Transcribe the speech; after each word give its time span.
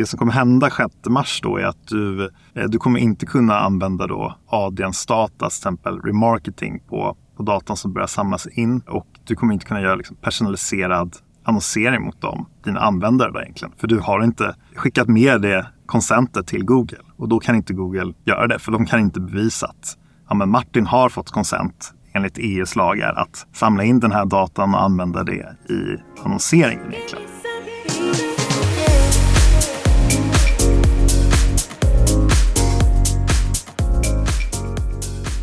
Det 0.00 0.06
som 0.06 0.18
kommer 0.18 0.32
hända 0.32 0.70
6 0.70 0.94
mars 1.08 1.40
då 1.42 1.56
är 1.56 1.64
att 1.64 1.86
du, 1.88 2.30
eh, 2.54 2.64
du 2.68 2.78
kommer 2.78 3.00
inte 3.00 3.26
kunna 3.26 3.58
använda 3.58 4.06
då 4.06 4.34
Adians 4.46 5.06
data, 5.06 5.36
till 5.38 5.46
exempel 5.46 6.00
remarketing 6.00 6.80
på, 6.88 7.16
på 7.36 7.42
datan 7.42 7.76
som 7.76 7.92
börjar 7.92 8.06
samlas 8.06 8.46
in 8.46 8.80
och 8.80 9.06
du 9.24 9.34
kommer 9.34 9.54
inte 9.54 9.66
kunna 9.66 9.80
göra 9.80 9.94
liksom 9.94 10.16
personaliserad 10.16 11.16
annonsering 11.44 12.02
mot 12.02 12.20
dem, 12.20 12.46
dina 12.64 12.80
användare 12.80 13.30
då 13.32 13.40
egentligen. 13.40 13.74
För 13.76 13.88
du 13.88 13.98
har 13.98 14.24
inte 14.24 14.54
skickat 14.74 15.08
med 15.08 15.42
det 15.42 15.66
konsentet 15.86 16.46
till 16.46 16.64
Google 16.64 16.98
och 17.16 17.28
då 17.28 17.40
kan 17.40 17.56
inte 17.56 17.74
Google 17.74 18.12
göra 18.24 18.46
det 18.46 18.58
för 18.58 18.72
de 18.72 18.86
kan 18.86 19.00
inte 19.00 19.20
bevisa 19.20 19.66
att 19.66 19.98
ja, 20.28 20.34
men 20.34 20.48
Martin 20.48 20.86
har 20.86 21.08
fått 21.08 21.30
konsent 21.30 21.92
enligt 22.12 22.38
EUs 22.38 22.76
lagar 22.76 23.14
att 23.14 23.46
samla 23.52 23.84
in 23.84 24.00
den 24.00 24.12
här 24.12 24.24
datan 24.26 24.74
och 24.74 24.82
använda 24.82 25.24
det 25.24 25.56
i 25.68 25.96
annonseringen 26.24 26.92
egentligen. 26.92 28.29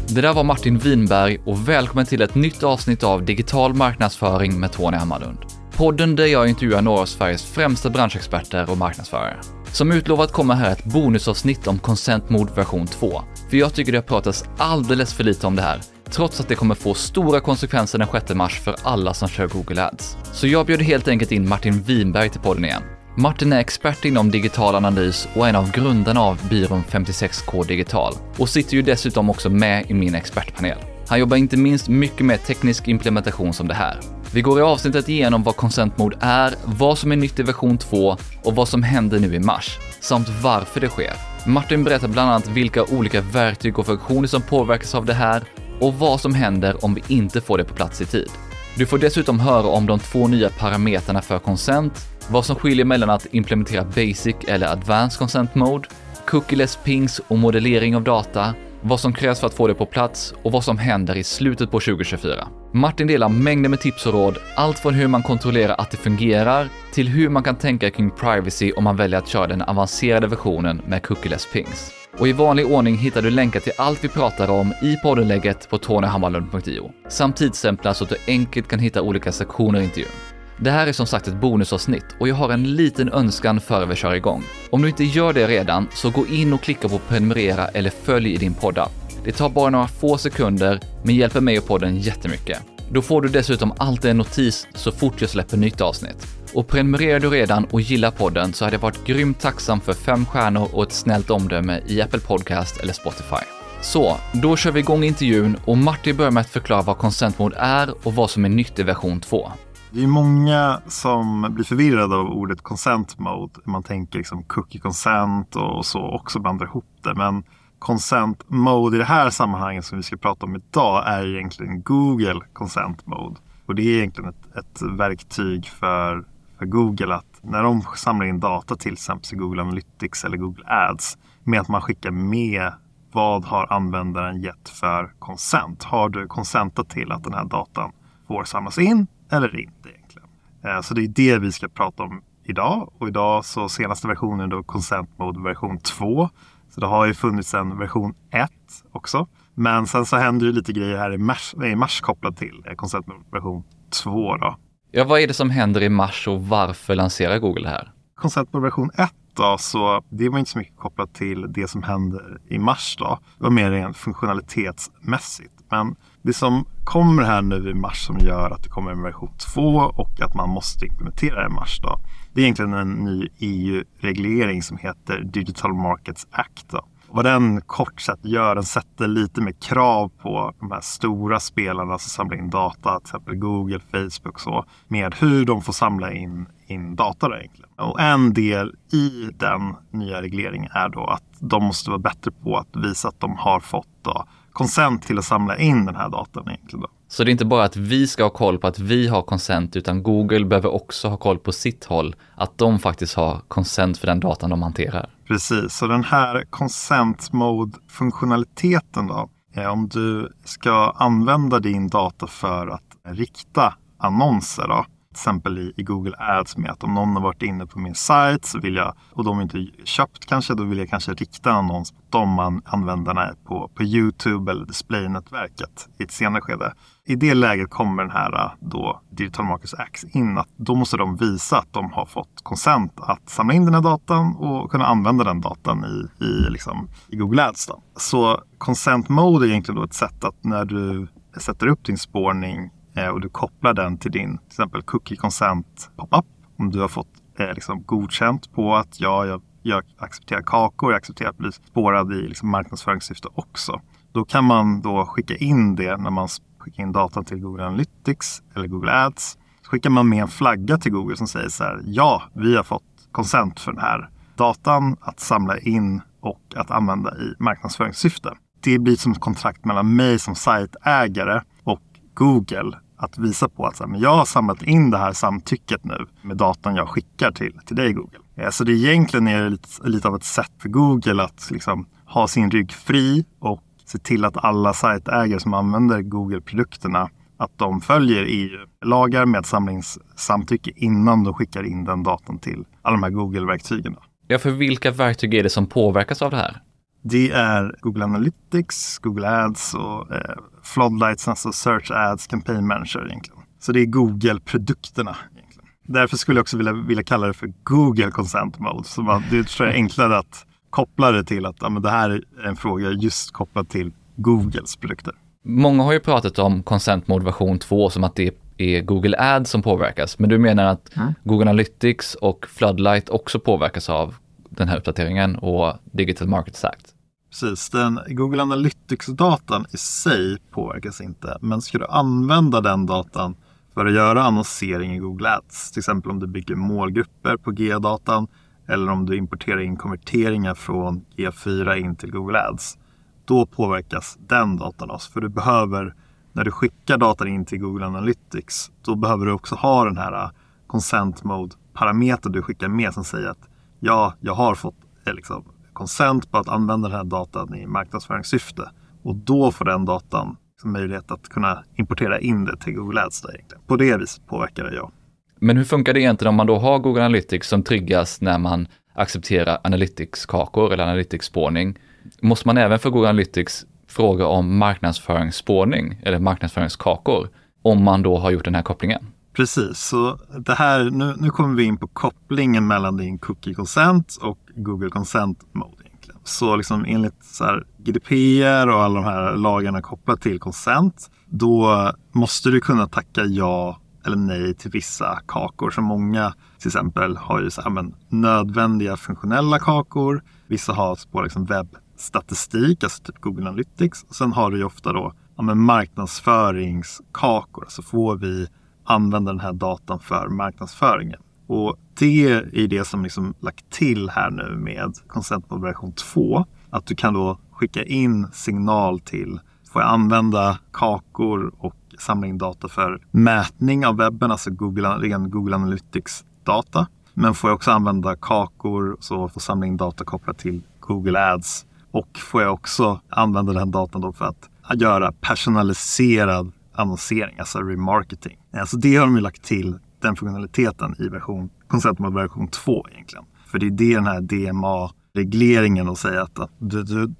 Det 0.10 0.22
där 0.22 0.34
var 0.34 0.44
Martin 0.44 0.78
Winberg 0.78 1.38
och 1.46 1.70
välkommen 1.70 2.06
till 2.06 2.22
ett 2.22 2.36
nytt 2.36 2.64
avsnitt 2.64 3.04
av 3.04 3.26
Digital 3.26 3.74
marknadsföring 3.74 4.60
med 4.60 4.72
Tony 4.72 4.98
Hammarlund. 4.98 5.38
Podden 5.76 6.16
där 6.16 6.26
jag 6.26 6.50
intervjuar 6.50 6.82
några 6.82 7.02
av 7.02 7.06
Sveriges 7.06 7.44
främsta 7.44 7.90
branschexperter 7.90 8.70
och 8.72 8.78
marknadsförare. 8.78 9.38
Som 9.72 9.92
utlovat 9.92 10.32
kommer 10.32 10.54
här 10.54 10.72
ett 10.72 10.84
bonusavsnitt 10.84 11.68
om 11.68 11.80
Consent 11.80 12.30
Mode 12.30 12.54
version 12.54 12.88
2. 12.88 13.22
För 13.50 13.58
jag 13.58 13.74
tycker 13.74 13.92
det 13.92 13.98
har 13.98 14.04
pratats 14.04 14.46
alldeles 14.58 15.14
för 15.14 15.24
lite 15.24 15.48
om 15.48 15.56
det 15.56 15.62
här, 15.62 15.82
trots 16.10 16.40
att 16.40 16.48
det 16.48 16.55
kommer 16.55 16.76
få 16.76 16.94
stora 16.94 17.40
konsekvenser 17.40 18.00
den 18.00 18.08
6 18.12 18.34
mars 18.34 18.60
för 18.60 18.76
alla 18.84 19.14
som 19.14 19.28
kör 19.28 19.48
Google 19.48 19.86
Ads. 19.86 20.18
Så 20.34 20.48
jag 20.48 20.66
bjöd 20.66 20.82
helt 20.82 21.08
enkelt 21.08 21.32
in 21.32 21.50
Martin 21.50 21.84
Winberg 21.84 22.30
till 22.30 22.42
podden 22.42 22.66
igen. 22.66 22.84
Martin 23.20 23.53
är 23.53 23.59
expert 23.59 24.05
inom 24.05 24.31
digital 24.31 24.76
analys 24.76 25.27
och 25.35 25.48
en 25.48 25.55
av 25.55 25.71
grundarna 25.71 26.21
av 26.21 26.48
byrån 26.49 26.84
56K 26.89 27.67
Digital 27.67 28.13
och 28.37 28.49
sitter 28.49 28.74
ju 28.74 28.82
dessutom 28.82 29.29
också 29.29 29.49
med 29.49 29.91
i 29.91 29.93
min 29.93 30.15
expertpanel. 30.15 30.77
Han 31.07 31.20
jobbar 31.20 31.37
inte 31.37 31.57
minst 31.57 31.87
mycket 31.87 32.26
med 32.26 32.43
teknisk 32.43 32.87
implementation 32.87 33.54
som 33.54 33.68
det 33.68 33.74
här. 33.74 33.99
Vi 34.34 34.41
går 34.41 34.59
i 34.59 34.62
avsnittet 34.62 35.09
igenom 35.09 35.43
vad 35.43 35.55
ConcentMode 35.55 36.18
är, 36.21 36.54
vad 36.65 36.98
som 36.98 37.12
är 37.12 37.15
nytt 37.15 37.40
i 37.40 37.43
version 37.43 37.77
2 37.77 38.18
och 38.43 38.55
vad 38.55 38.68
som 38.68 38.84
händer 38.84 39.20
nu 39.20 39.35
i 39.35 39.40
mars, 39.40 39.77
samt 39.99 40.29
varför 40.41 40.79
det 40.79 40.90
sker. 40.90 41.13
Martin 41.46 41.84
berättar 41.84 42.07
bland 42.07 42.29
annat 42.29 42.48
vilka 42.48 42.84
olika 42.84 43.21
verktyg 43.21 43.79
och 43.79 43.85
funktioner 43.85 44.27
som 44.27 44.41
påverkas 44.41 44.96
av 44.96 45.05
det 45.05 45.13
här 45.13 45.43
och 45.79 45.93
vad 45.93 46.21
som 46.21 46.34
händer 46.34 46.85
om 46.85 46.93
vi 46.93 47.04
inte 47.07 47.41
får 47.41 47.57
det 47.57 47.63
på 47.63 47.74
plats 47.74 48.02
i 48.02 48.05
tid. 48.05 48.29
Du 48.76 48.85
får 48.85 48.98
dessutom 48.98 49.40
höra 49.40 49.68
om 49.68 49.85
de 49.85 49.99
två 49.99 50.27
nya 50.27 50.49
parametrarna 50.49 51.21
för 51.21 51.40
konsent 51.40 52.16
vad 52.30 52.46
som 52.46 52.56
skiljer 52.56 52.86
mellan 52.86 53.10
att 53.10 53.28
implementera 53.32 53.84
basic 53.84 54.36
eller 54.48 54.68
advanced 54.68 55.20
consent 55.20 55.56
mode, 55.56 55.88
cookieless 56.26 56.80
pings 56.84 57.22
och 57.28 57.38
modellering 57.38 57.96
av 57.96 58.04
data, 58.04 58.54
vad 58.82 59.00
som 59.00 59.14
krävs 59.14 59.40
för 59.40 59.48
att 59.48 59.54
få 59.54 59.68
det 59.68 59.74
på 59.74 59.86
plats 59.86 60.34
och 60.44 60.52
vad 60.52 60.64
som 60.64 60.78
händer 60.78 61.18
i 61.18 61.24
slutet 61.24 61.72
på 61.72 61.80
2024. 61.80 62.48
Martin 62.74 63.08
delar 63.08 63.30
mängder 63.30 63.70
med 63.70 63.82
tips 63.82 64.06
och 64.06 64.14
råd, 64.14 64.38
allt 64.56 64.80
från 64.80 64.94
hur 64.94 65.08
man 65.08 65.24
kontrollerar 65.24 65.75
att 65.78 65.92
det 65.92 65.98
fungerar 65.98 66.70
till 66.94 67.08
hur 67.08 67.30
man 67.30 67.44
kan 67.44 67.56
tänka 67.56 67.92
kring 67.92 68.12
privacy 68.12 68.72
om 68.72 68.84
man 68.84 68.96
väljer 68.96 69.20
att 69.20 69.28
köra 69.28 69.48
den 69.48 69.62
avancerade 69.62 70.28
versionen 70.28 70.81
med 70.88 71.03
cookieless 71.03 71.48
pings. 71.53 71.92
Och 72.20 72.28
i 72.28 72.34
vanlig 72.34 72.66
ordning 72.66 72.98
hittar 72.98 73.22
du 73.22 73.30
länkar 73.30 73.59
till 73.59 73.74
allt 73.78 74.03
vi 74.03 74.08
pratar 74.08 74.50
om 74.50 74.74
i 74.81 74.96
poddenlägget 75.03 75.70
på 75.70 75.78
tonyhammarlund.io, 75.78 76.92
samt 77.09 77.36
tidsstämplar 77.36 77.94
så 77.94 78.03
att 78.03 78.09
du 78.09 78.18
enkelt 78.28 78.68
kan 78.68 78.80
hitta 78.80 79.02
olika 79.02 79.31
sektioner 79.31 79.80
i 79.80 79.84
intervjun. 79.84 80.37
Det 80.59 80.72
här 80.72 80.88
är 80.88 80.91
som 80.94 81.08
sagt 81.08 81.28
ett 81.28 81.41
bonusavsnitt 81.41 82.06
och 82.19 82.28
jag 82.28 82.36
har 82.36 82.50
en 82.50 82.75
liten 82.75 83.09
önskan 83.13 83.62
före 83.62 83.86
vi 83.86 83.96
kör 83.96 84.13
igång. 84.13 84.44
Om 84.72 84.81
du 84.81 84.88
inte 84.88 85.03
gör 85.03 85.34
det 85.34 85.47
redan, 85.47 85.88
så 85.94 86.09
gå 86.09 86.28
in 86.28 86.53
och 86.53 86.62
klicka 86.62 86.90
på 86.90 87.00
prenumerera 87.00 87.68
eller 87.68 87.90
följ 87.90 88.34
i 88.34 88.38
din 88.38 88.53
poddapp. 88.53 88.91
Det 89.24 89.31
tar 89.31 89.50
bara 89.50 89.69
några 89.69 89.88
få 89.88 90.18
sekunder, 90.18 90.80
men 91.03 91.16
hjälper 91.16 91.41
mig 91.41 91.58
och 91.58 91.68
podden 91.68 91.97
jättemycket. 91.97 92.59
Då 92.92 93.02
får 93.02 93.22
du 93.22 93.30
dessutom 93.30 93.74
alltid 93.78 94.12
en 94.12 94.18
notis 94.18 94.68
så 94.74 94.92
fort 94.92 95.22
jag 95.22 95.30
släpper 95.30 95.58
nytt 95.58 95.81
avsnitt. 95.81 96.28
Och 96.54 96.68
prenumererar 96.68 97.20
du 97.20 97.30
redan 97.30 97.66
och 97.66 97.81
gillar 97.81 98.12
podden 98.12 98.54
så 98.54 98.66
hade 98.66 98.76
jag 98.76 98.81
varit 98.81 99.06
grymt 99.06 99.40
tacksam 99.40 99.81
för 99.81 99.94
fem 99.94 100.26
stjärnor 100.26 100.70
och 100.74 100.84
ett 100.84 100.92
snällt 100.92 101.30
omdöme 101.30 101.81
i 101.88 102.02
Apple 102.02 102.20
Podcast 102.20 102.81
eller 102.81 102.94
Spotify. 102.94 103.46
Så, 103.81 104.18
då 104.34 104.56
kör 104.58 104.72
vi 104.72 104.80
igång 104.80 105.04
intervjun 105.04 105.58
och 105.66 105.78
Martin 105.78 106.18
börjar 106.18 106.31
med 106.31 106.42
att 106.42 106.50
förklara 106.50 106.81
vad 106.81 106.98
Consent 106.98 107.40
Mode 107.40 107.58
är 107.58 108.08
och 108.08 108.16
vad 108.16 108.30
som 108.30 108.46
är 108.46 108.50
nytt 108.50 108.80
i 108.80 108.84
version 108.84 109.20
2. 109.20 109.52
Det 109.92 110.03
är 110.03 110.08
många 110.08 110.81
som 110.88 111.48
blir 111.53 111.66
förvirrade 111.66 112.16
av 112.16 112.28
ordet 112.28 112.62
consent 112.62 113.20
mode. 113.20 113.59
Man 113.66 113.84
tänker 113.84 114.18
liksom 114.18 114.44
cookie 114.44 114.81
consent 114.81 115.56
och 115.56 115.86
så 115.86 116.02
också 116.02 116.40
blandar 116.40 116.66
ihop 116.66 116.86
det. 117.02 117.14
Men 117.14 117.44
consent 117.80 118.50
mode 118.50 118.96
i 118.96 119.00
det 119.00 119.06
här 119.06 119.30
sammanhanget 119.30 119.86
som 119.86 119.98
vi 119.98 120.03
ska 120.03 120.18
prata 120.18 120.46
om 120.46 120.56
idag 120.56 121.03
är 121.08 121.36
egentligen 121.36 121.81
Google 121.81 122.42
consent 122.53 123.08
mode. 123.08 123.36
Och 123.66 123.75
det 123.75 123.81
är 123.81 123.98
egentligen 123.98 124.30
ett, 124.30 124.58
ett 124.58 124.81
verktyg 124.81 125.68
för, 125.68 126.25
för 126.58 126.66
Google 126.66 127.16
att 127.16 127.40
när 127.42 127.64
de 127.64 127.81
samlar 127.96 128.25
in 128.25 128.40
data 128.40 128.75
till 128.75 128.94
exempel 128.94 129.40
Google 129.40 129.62
Analytics 129.62 130.24
eller 130.24 130.38
Google 130.38 130.64
Ads 130.68 131.18
med 131.44 131.62
att 131.62 131.68
man 131.68 131.81
skickar 131.81 132.12
med 132.12 132.72
vad 133.12 133.46
har 133.46 133.74
användaren 133.74 134.42
gett 134.42 134.69
för 134.69 135.14
consent? 135.19 135.84
Har 135.84 136.09
du 136.09 136.28
consentat 136.28 136.90
till 136.90 137.12
att 137.12 137.24
den 137.24 137.34
här 137.34 137.46
datan 137.46 137.92
får 138.28 138.44
samlas 138.44 138.78
in 138.78 139.08
eller 139.32 139.60
inte 139.60 139.90
egentligen? 139.90 140.28
Eh, 140.64 140.82
så 140.82 140.94
det 140.94 141.02
är 141.02 141.08
det 141.08 141.40
vi 141.40 141.52
ska 141.52 141.68
prata 141.68 142.04
om 142.04 142.22
idag 142.44 142.94
och 142.98 143.08
idag 143.08 143.46
så 143.46 143.70
senaste 143.70 144.08
versionen 144.08 144.50
då 144.50 144.64
Consent 144.64 145.10
Mode 145.18 145.40
version 145.40 145.80
2. 145.80 146.30
Så 146.70 146.82
det 146.82 146.88
har 146.88 147.06
ju 147.06 147.14
funnits 147.14 147.54
en 147.54 147.78
version 147.78 148.14
1 148.32 148.52
också. 148.92 149.28
Men 149.54 149.88
sen 149.88 150.06
så 150.06 150.18
händer 150.18 150.46
ju 150.46 150.52
lite 150.52 150.74
grejer 150.74 150.98
här 150.98 151.14
i 151.14 151.18
mars, 151.18 151.56
i 151.64 151.76
mars 151.76 152.02
kopplat 152.02 152.38
till 152.38 152.64
eh, 152.66 152.74
Consent 152.74 153.08
Mode 153.08 153.24
version 153.32 153.64
2 154.04 154.38
då. 154.38 154.58
Ja, 154.92 155.04
vad 155.04 155.20
är 155.20 155.28
det 155.28 155.34
som 155.34 155.50
händer 155.50 155.84
i 155.84 155.90
mars 155.90 156.28
och 156.28 156.48
varför 156.48 156.96
lanserar 156.96 157.40
Google 157.40 157.64
det 157.64 157.70
här? 157.70 157.92
Consent 158.16 158.54
Mode 158.54 158.64
version 158.64 158.92
1 158.98 159.12
då, 159.34 159.58
så 159.60 160.04
det 160.10 160.30
var 160.30 160.40
inte 160.40 160.52
så 160.52 160.58
mycket 160.58 160.78
kopplat 160.78 161.14
till 161.14 161.54
det 161.54 161.68
som 161.68 161.84
händer 161.84 162.38
i 162.48 162.60
mars 162.60 162.96
då. 163.00 163.20
Det 163.38 163.44
var 163.44 163.52
mer 163.52 163.72
rent 163.72 163.98
funktionalitetsmässigt. 163.98 165.54
Men 165.70 165.96
det 166.28 166.34
som 166.34 166.66
kommer 166.84 167.24
här 167.24 167.42
nu 167.42 167.70
i 167.70 167.74
mars 167.74 168.06
som 168.06 168.20
gör 168.20 168.52
att 168.52 168.64
det 168.64 168.70
kommer 168.70 168.92
en 168.92 169.02
version 169.02 169.30
2 169.54 169.62
och 169.78 170.22
att 170.22 170.34
man 170.34 170.50
måste 170.50 170.86
implementera 170.86 171.40
det 171.40 171.46
i 171.46 171.50
mars 171.50 171.80
då. 171.82 172.00
Det 172.34 172.42
är 172.42 172.44
egentligen 172.44 172.74
en 172.74 172.92
ny 172.92 173.28
EU-reglering 173.38 174.64
som 174.64 174.78
heter 174.78 175.20
Digital 175.20 175.74
Markets 175.74 176.28
Act. 176.32 176.70
Då. 176.70 176.86
Vad 177.10 177.26
den 177.26 177.62
kort 177.62 178.02
sett 178.02 178.26
gör, 178.26 178.56
den 178.56 178.64
sätter 178.64 179.08
lite 179.08 179.42
mer 179.42 179.52
krav 179.52 180.12
på 180.22 180.54
de 180.60 180.72
här 180.72 180.82
stora 180.82 181.40
spelarna 181.40 181.98
som 181.98 182.10
samlar 182.10 182.38
in 182.38 182.50
data, 182.50 183.00
till 183.00 183.06
exempel 183.06 183.36
Google, 183.36 183.80
Facebook 183.92 184.36
och 184.36 184.42
så, 184.42 184.66
med 184.88 185.16
hur 185.16 185.46
de 185.46 185.62
får 185.62 185.74
samla 185.74 186.14
in, 186.14 186.46
in 186.68 186.96
data 186.96 187.30
då 187.30 187.36
egentligen. 187.36 187.70
Och 187.76 188.02
en 188.02 188.34
del 188.34 188.76
i 188.92 189.30
den 189.34 189.76
nya 189.92 190.22
regleringen 190.22 190.72
är 190.72 190.90
då 190.90 191.06
att 191.06 191.24
de 191.40 191.64
måste 191.64 191.90
vara 191.90 192.00
bättre 192.00 192.32
på 192.32 192.58
att 192.58 192.76
visa 192.76 193.08
att 193.08 193.20
de 193.20 193.38
har 193.38 193.60
fått 193.60 193.88
då 194.02 194.26
konsent 194.57 195.03
till 195.03 195.19
att 195.19 195.25
samla 195.25 195.57
in 195.57 195.85
den 195.85 195.95
här 195.95 196.09
datan 196.09 196.44
egentligen. 196.47 196.81
Då. 196.81 196.88
Så 197.07 197.23
det 197.23 197.29
är 197.29 197.31
inte 197.31 197.45
bara 197.45 197.63
att 197.63 197.75
vi 197.75 198.07
ska 198.07 198.23
ha 198.23 198.29
koll 198.29 198.57
på 198.57 198.68
att 198.68 198.79
vi 198.79 199.07
har 199.07 199.22
konsent, 199.22 199.75
utan 199.75 200.03
Google 200.03 200.45
behöver 200.45 200.73
också 200.73 201.07
ha 201.07 201.18
koll 201.18 201.38
på 201.40 201.51
sitt 201.51 201.85
håll, 201.85 202.16
att 202.35 202.57
de 202.57 202.79
faktiskt 202.79 203.16
har 203.16 203.41
konsent 203.47 203.97
för 203.97 204.07
den 204.07 204.19
datan 204.19 204.50
de 204.50 204.62
hanterar. 204.62 205.09
Precis, 205.28 205.73
så 205.73 205.88
den 205.88 206.03
här 206.03 206.45
consent 206.50 207.34
mode-funktionaliteten 207.34 209.07
då, 209.07 209.29
om 209.72 209.88
du 209.88 210.34
ska 210.45 210.94
använda 210.95 211.59
din 211.59 211.88
data 211.88 212.28
för 212.28 212.68
att 212.68 212.84
rikta 213.07 213.74
annonser 213.97 214.68
då, 214.68 214.85
exempel 215.18 215.58
i, 215.58 215.74
i, 215.78 215.84
Google 215.84 216.16
Ads 216.18 216.58
med 216.58 216.72
att 216.72 216.84
om 216.84 216.94
någon 216.94 217.16
har 217.16 217.22
varit 217.22 217.42
inne 217.42 217.66
på 217.66 217.80
min 217.80 217.96
sajt 217.96 218.46
så 218.46 218.60
vill 218.60 218.76
jag, 218.76 218.94
och 219.14 219.24
de 219.24 219.42
inte 219.42 219.68
köpt 219.84 220.26
kanske, 220.26 220.54
då 220.54 220.64
vill 220.64 220.78
jag 220.78 220.90
kanske 220.90 221.14
rikta 221.14 221.50
en 221.50 221.56
annons 221.56 221.92
på 221.92 221.98
de 222.10 222.62
användarna 222.66 223.34
på, 223.46 223.72
på 223.75 223.84
Youtube 223.84 224.52
eller 224.52 224.66
displaynätverket 224.66 225.90
i 226.00 226.04
ett 226.04 226.12
senare 226.12 226.42
skede. 226.42 226.74
I 227.06 227.16
det 227.16 227.34
läget 227.34 227.69
kommer 227.69 228.04
den 228.04 228.12
här 228.12 228.52
då 228.60 229.02
Digital 229.10 229.46
Markets 229.46 229.74
Act 229.74 230.16
in 230.16 230.38
att 230.38 230.48
då 230.56 230.75
måste 230.75 230.98
de 230.98 231.16
visa 231.16 231.58
att 231.58 231.74
de 231.74 231.92
har 231.92 232.06
fått 232.06 232.44
konsent 232.44 232.94
att 232.98 233.30
samla 233.30 233.54
in 233.54 233.66
den 233.66 233.74
här 233.74 233.81
datan 233.81 234.36
och 234.36 234.72
kunna 234.72 234.86
använda 234.86 235.24
den 235.24 235.42
datan 235.42 235.86
i, 235.86 236.25
i, 236.25 236.50
liksom, 236.50 236.90
i 237.08 237.16
Google 237.16 237.46
Ads. 237.46 237.68
Då. 237.68 237.81
Så 237.96 238.42
consent 238.58 239.10
mode 239.10 239.46
är 239.46 239.50
egentligen 239.50 239.80
då 239.80 239.84
ett 239.84 239.94
sätt 239.94 240.24
att 240.24 240.44
när 240.44 240.66
du 240.66 241.08
sätter 241.40 241.68
upp 241.68 241.86
din 241.86 241.98
spårning 241.98 242.70
Eh, 242.98 243.08
och 243.10 243.22
du 243.22 243.30
kopplar 243.30 243.74
den 243.74 243.98
till 243.98 244.12
din 244.12 244.38
till 244.38 244.48
exempel 244.48 244.82
cookie 244.82 245.18
consent 245.18 245.92
pop-up. 245.96 246.26
Om 246.60 246.72
du 246.72 246.80
har 246.80 246.88
fått 246.88 247.08
eh, 247.40 247.54
liksom 247.54 247.84
godkänt 247.84 248.54
på 248.54 248.76
att 248.76 249.00
ja, 249.00 249.26
jag, 249.26 249.42
jag 249.62 249.84
accepterar 249.98 250.42
kakor, 250.42 250.92
jag 250.92 250.98
accepterar 250.98 251.30
att 251.30 251.38
bli 251.38 251.52
spårad 251.52 252.14
i 252.14 252.28
liksom 252.28 252.50
marknadsföringssyfte 252.50 253.28
också. 253.36 253.82
Då 254.12 254.26
kan 254.26 254.44
man 254.44 254.82
då 254.82 255.06
skicka 255.06 255.36
in 255.36 255.76
det 255.76 255.98
när 255.98 256.10
man 256.10 256.28
skickar 256.58 256.84
in 256.84 256.92
datan 256.92 257.26
till 257.26 257.40
Google 257.40 257.66
Analytics 257.66 258.44
eller 258.56 258.68
Google 258.68 259.06
Ads. 259.06 259.38
Så 259.62 259.70
skickar 259.70 259.90
man 259.90 260.10
med 260.10 260.22
en 260.22 260.28
flagga 260.28 260.78
till 260.78 260.92
Google 260.92 261.18
som 261.18 261.28
säger 261.28 261.50
så 261.50 261.64
här, 261.64 261.82
ja, 261.86 262.24
vi 262.34 262.56
har 262.56 262.64
fått 262.64 262.84
konsent 263.12 263.60
för 263.60 263.72
den 263.72 263.82
här 263.82 264.10
datan 264.36 264.98
att 265.02 265.20
samla 265.20 265.58
in 265.58 266.02
och 266.22 266.42
att 266.56 266.72
använda 266.72 267.18
i 267.18 267.36
marknadsföringssyfte. 267.40 268.34
Det 268.64 268.80
blir 268.80 268.96
som 268.96 269.12
ett 269.12 269.20
kontrakt 269.20 269.66
mellan 269.66 269.96
mig 269.96 270.20
som 270.20 270.36
sajtägare 270.36 271.42
och 271.64 271.82
Google 272.14 272.78
att 272.98 273.18
visa 273.18 273.50
på 273.50 273.66
att 273.66 273.78
så 273.78 273.84
här, 273.84 273.92
men 273.92 274.02
jag 274.02 274.16
har 274.16 274.26
samlat 274.26 274.64
in 274.64 274.90
det 274.90 274.98
här 274.98 275.14
samtycket 275.14 275.84
nu 275.84 276.06
med 276.22 276.38
datan 276.38 276.76
jag 276.76 276.90
skickar 276.90 277.32
till, 277.32 277.60
till 277.66 277.76
dig 277.76 277.94
Google. 277.94 278.20
Eh, 278.36 278.50
så 278.50 278.64
det 278.64 278.72
egentligen 278.72 279.28
är 279.28 279.50
lite, 279.50 279.68
lite 279.84 280.08
av 280.08 280.16
ett 280.16 280.24
sätt 280.24 280.52
för 280.62 280.70
Google 280.70 281.24
att 281.24 281.52
liksom 281.52 281.86
ha 282.06 282.28
sin 282.28 282.52
rygg 282.52 282.72
fri 282.72 283.26
och 283.40 283.64
se 283.86 283.98
till 283.98 284.26
att 284.26 284.38
alla 284.38 284.74
sajtägare 284.74 285.40
som 285.40 285.54
använder 285.54 286.02
Google-produkterna 286.02 287.10
att 287.38 287.58
de 287.58 287.82
följer 287.82 288.26
EU-lagar 288.30 289.26
med 289.26 289.46
samlingssamtycke 289.46 290.72
innan 290.76 291.24
de 291.24 291.34
skickar 291.34 291.64
in 291.64 291.86
den 291.86 292.04
datan 292.04 292.40
till 292.40 292.66
alla 292.82 292.96
de 292.96 293.04
här 293.04 293.10
Google-verktygen. 293.10 293.96
Ja, 294.28 294.40
för 294.40 294.52
vilka 294.52 294.92
verktyg 294.92 295.34
är 295.34 295.44
det 295.44 295.50
som 295.50 295.68
påverkas 295.68 296.22
av 296.22 296.32
det 296.32 296.38
här? 296.38 296.62
Det 297.02 297.32
är 297.32 297.76
Google 297.80 298.04
Analytics, 298.04 298.98
Google 298.98 299.30
Ads 299.30 299.74
och 299.74 300.16
eh, 300.16 300.38
Floodlights, 300.64 301.28
alltså 301.28 301.52
Search 301.52 301.92
Ads, 301.92 302.28
Campaign 302.28 302.68
Manager 302.68 303.06
egentligen. 303.08 303.42
Så 303.60 303.72
det 303.72 303.80
är 303.80 303.86
Google-produkterna. 303.86 305.16
egentligen. 305.36 305.70
Därför 305.88 306.18
skulle 306.18 306.38
jag 306.38 306.44
också 306.44 306.58
vilja, 306.58 306.74
vilja 306.74 307.04
kalla 307.04 307.28
det 307.28 307.34
för 307.34 307.54
Google 307.64 308.12
Consent 308.12 308.60
Mode. 308.60 308.88
Så 308.88 309.02
man, 309.02 309.24
det 309.32 309.48
tror 309.48 309.68
jag 309.68 309.76
är 309.76 309.80
enklare 309.80 310.18
att 310.18 310.46
koppla 310.70 311.12
det 311.12 311.24
till 311.24 311.46
att 311.46 311.56
ja, 311.60 311.70
men 311.70 311.82
det 311.82 311.90
här 311.90 312.10
är 312.10 312.48
en 312.48 312.56
fråga 312.56 312.90
just 312.90 313.32
kopplad 313.32 313.70
till 313.70 313.92
Googles 314.16 314.76
produkter. 314.76 315.14
Många 315.46 315.84
har 315.84 315.94
ju 315.94 316.00
pratat 316.00 316.40
om 316.40 316.64
Consent 316.64 317.08
Mode 317.08 317.26
version 317.26 317.60
2 317.60 317.90
som 317.90 318.04
att 318.04 318.16
det 318.16 318.32
är 318.58 318.82
Google 318.82 319.18
Ads 319.20 319.50
som 319.50 319.62
påverkas, 319.62 320.20
men 320.20 320.30
du 320.30 320.38
menar 320.38 320.66
att 320.66 320.96
mm. 320.96 321.14
Google 321.24 321.46
Analytics 321.46 322.16
och 322.16 322.46
Floodlight 322.50 323.10
också 323.10 323.40
påverkas 323.40 323.90
av 323.90 324.16
den 324.57 324.68
här 324.68 324.77
uppdateringen 324.77 325.36
och 325.36 325.74
Digital 325.92 326.27
Markets 326.27 326.65
Act? 326.65 326.94
Precis, 327.30 327.69
den 327.69 328.00
Google 328.07 328.42
Analytics-datan 328.42 329.65
i 329.71 329.77
sig 329.77 330.38
påverkas 330.51 331.01
inte, 331.01 331.38
men 331.42 331.62
ska 331.62 331.77
du 331.77 331.86
använda 331.86 332.62
den 332.62 332.86
datan 332.86 333.36
för 333.74 333.86
att 333.86 333.94
göra 333.94 334.24
annonsering 334.24 334.94
i 334.94 335.00
Google 335.00 335.30
Ads, 335.30 335.71
till 335.71 335.80
exempel 335.80 336.12
om 336.12 336.19
du 336.19 336.27
bygger 336.27 336.56
målgrupper 336.56 337.38
på 337.38 337.51
G-datan 337.51 338.27
eller 338.68 338.92
om 338.92 339.06
du 339.06 339.18
importerar 339.18 339.62
in 339.62 339.77
konverteringar 339.77 340.56
från 340.56 341.06
G4 341.18 341.75
in 341.75 341.95
till 341.95 342.12
Google 342.12 342.39
Ads, 342.39 342.77
då 343.25 343.45
påverkas 343.45 344.18
den 344.19 344.57
datan 344.57 344.92
oss. 344.92 345.07
För 345.07 345.21
du 345.21 345.30
behöver, 345.30 345.95
när 346.33 346.44
du 346.44 346.51
skickar 346.51 346.98
datan 346.98 347.27
in 347.27 347.45
till 347.45 347.60
Google 347.60 347.86
Analytics, 347.86 348.71
då 348.86 348.95
behöver 348.95 349.25
du 349.25 349.31
också 349.31 349.56
ha 349.56 349.86
den 349.86 349.98
här 349.98 350.24
äh, 350.24 350.30
consent 350.68 351.24
mode 351.24 351.56
parametern 351.74 352.31
du 352.31 352.42
skickar 352.42 352.68
med 352.68 352.94
som 352.94 353.03
säger 353.03 353.27
att 353.27 353.47
ja, 353.79 354.13
jag 354.21 354.33
har 354.33 354.56
fått 354.56 354.75
eh, 355.07 355.13
liksom, 355.13 355.44
konsent 355.74 356.31
på 356.31 356.38
att 356.38 356.47
använda 356.47 356.89
den 356.89 356.97
här 356.97 357.03
datan 357.03 357.56
i 357.56 357.68
marknadsföringssyfte. 357.68 358.69
Och 359.03 359.15
då 359.15 359.51
får 359.51 359.65
den 359.65 359.85
datan 359.85 360.38
liksom 360.53 360.71
möjlighet 360.71 361.12
att 361.12 361.29
kunna 361.29 361.63
importera 361.75 362.19
in 362.19 362.45
det 362.45 362.57
till 362.57 362.74
Google 362.74 363.01
Ads. 363.01 363.21
Där 363.21 363.35
egentligen. 363.35 363.63
På 363.68 363.75
det 363.75 363.97
viset 363.97 364.27
påverkar 364.27 364.63
det 364.63 364.75
ja. 364.75 364.91
Men 365.39 365.57
hur 365.57 365.63
funkar 365.63 365.94
det 365.94 366.01
egentligen 366.01 366.29
om 366.29 366.35
man 366.35 366.47
då 366.47 366.57
har 366.57 366.79
Google 366.79 367.01
Analytics 367.01 367.47
som 367.47 367.63
triggas 367.63 368.21
när 368.21 368.38
man 368.38 368.68
accepterar 368.94 369.57
Analytics-kakor 369.63 370.74
eller 370.74 370.83
Analytics-spårning? 370.83 371.77
Måste 372.21 372.47
man 372.47 372.57
även 372.57 372.79
för 372.79 372.89
Google 372.89 373.09
Analytics 373.09 373.65
fråga 373.88 374.25
om 374.25 374.57
marknadsföringsspårning 374.57 376.00
eller 376.03 376.19
marknadsföringskakor 376.19 377.29
om 377.62 377.83
man 377.83 378.01
då 378.01 378.18
har 378.18 378.31
gjort 378.31 378.45
den 378.45 378.56
här 378.56 378.62
kopplingen? 378.62 379.06
Precis, 379.38 379.80
så 379.80 380.19
det 380.39 380.54
här, 380.54 380.89
nu, 380.89 381.16
nu 381.18 381.30
kommer 381.30 381.56
vi 381.56 381.63
in 381.63 381.78
på 381.78 381.88
kopplingen 381.88 382.68
mellan 382.68 382.98
din 382.98 383.19
cookie 383.19 383.54
consent 383.54 384.18
och 384.22 384.39
Google 384.56 384.89
consent 384.89 385.54
mode. 385.54 385.84
Egentligen. 385.86 386.19
Så 386.24 386.56
liksom 386.56 386.86
enligt 386.88 387.25
så 387.25 387.44
här 387.44 387.66
GDPR 387.78 388.68
och 388.68 388.84
alla 388.84 388.95
de 388.95 389.04
här 389.04 389.36
lagarna 389.36 389.81
kopplat 389.81 390.22
till 390.22 390.39
consent, 390.39 391.12
då 391.25 391.92
måste 392.12 392.50
du 392.50 392.62
kunna 392.62 392.88
tacka 392.88 393.25
ja 393.25 393.80
eller 394.06 394.18
nej 394.18 394.54
till 394.54 394.72
vissa 394.72 395.19
kakor. 395.28 395.72
Så 395.72 395.81
många 395.81 396.34
till 396.60 396.68
exempel 396.68 397.18
har 397.18 397.42
ju 397.42 397.50
så 397.50 397.62
här, 397.62 397.69
men, 397.69 397.95
nödvändiga 398.10 398.98
funktionella 398.98 399.60
kakor. 399.60 400.24
Vissa 400.48 400.74
har 400.74 401.12
på 401.12 401.22
liksom 401.22 401.45
webbstatistik, 401.45 402.84
alltså 402.84 403.04
typ 403.04 403.22
Google 403.22 403.48
Analytics. 403.48 404.06
Och 404.10 404.16
sen 404.16 404.34
har 404.34 404.51
du 404.51 404.57
ju 404.57 404.63
ofta 404.63 404.94
då 404.94 405.13
ja, 405.38 405.44
men, 405.44 405.60
marknadsföringskakor. 405.60 407.66
Så 407.68 407.84
får 407.84 408.16
vi 408.16 408.48
använda 408.88 409.31
den 409.31 409.39
här 409.39 409.54
datan 409.54 410.00
för 410.00 410.28
marknadsföringen. 410.30 411.19
Och 411.48 411.75
det 412.00 412.30
är 412.31 412.68
det 412.68 412.88
som 412.88 413.04
liksom 413.04 413.34
lagt 413.39 413.69
till 413.69 414.10
här 414.10 414.30
nu 414.30 414.56
med 414.56 414.94
Consent 415.07 415.50
på 415.50 415.57
version 415.57 415.92
2. 415.92 416.45
Att 416.69 416.86
du 416.86 416.95
kan 416.95 417.13
då 417.13 417.39
skicka 417.51 417.84
in 417.84 418.28
signal 418.34 419.00
till, 419.00 419.39
får 419.72 419.81
jag 419.81 419.92
använda 419.92 420.60
kakor 420.72 421.54
och 421.57 421.75
samla 422.00 422.28
in 422.28 422.38
data 422.38 422.68
för 422.68 423.01
mätning 423.12 423.86
av 423.86 423.98
webben, 423.98 424.31
alltså 424.31 424.51
Google, 424.51 424.89
ren 424.89 425.30
Google 425.30 425.56
Analytics 425.56 426.25
data. 426.44 426.88
Men 427.13 427.34
får 427.34 427.50
jag 427.50 427.56
också 427.56 427.72
använda 427.72 428.16
kakor 428.16 428.98
så 429.00 429.30
får 429.30 429.42
samla 429.42 429.66
in 429.66 429.78
data 429.78 430.06
kopplat 430.06 430.38
till 430.38 430.62
Google 430.80 431.34
Ads. 431.34 431.66
Och 431.92 432.18
får 432.18 432.42
jag 432.42 432.54
också 432.54 433.00
använda 433.10 433.54
den 433.54 433.72
datan 433.72 434.01
då 434.01 434.13
för 434.13 434.25
att 434.25 434.81
göra 434.81 435.12
personaliserad 435.12 436.51
annonsering, 436.77 437.39
alltså 437.39 437.59
remarketing. 437.59 438.38
Eh, 438.53 438.65
så 438.65 438.77
det 438.77 438.95
har 438.95 439.06
de 439.06 439.15
ju 439.15 439.21
lagt 439.21 439.44
till, 439.44 439.79
den 440.01 440.15
funktionaliteten 440.15 440.95
i 441.00 441.09
version, 441.09 441.50
konceptet 441.68 442.13
version 442.13 442.47
2 442.47 442.85
egentligen. 442.91 443.25
För 443.47 443.59
det 443.59 443.65
är 443.65 443.71
det 443.71 443.95
den 443.95 444.06
här 444.06 444.21
DMA-regleringen 444.21 445.89
och 445.89 445.97
säga 445.97 446.21
att, 446.21 446.39
att 446.39 446.51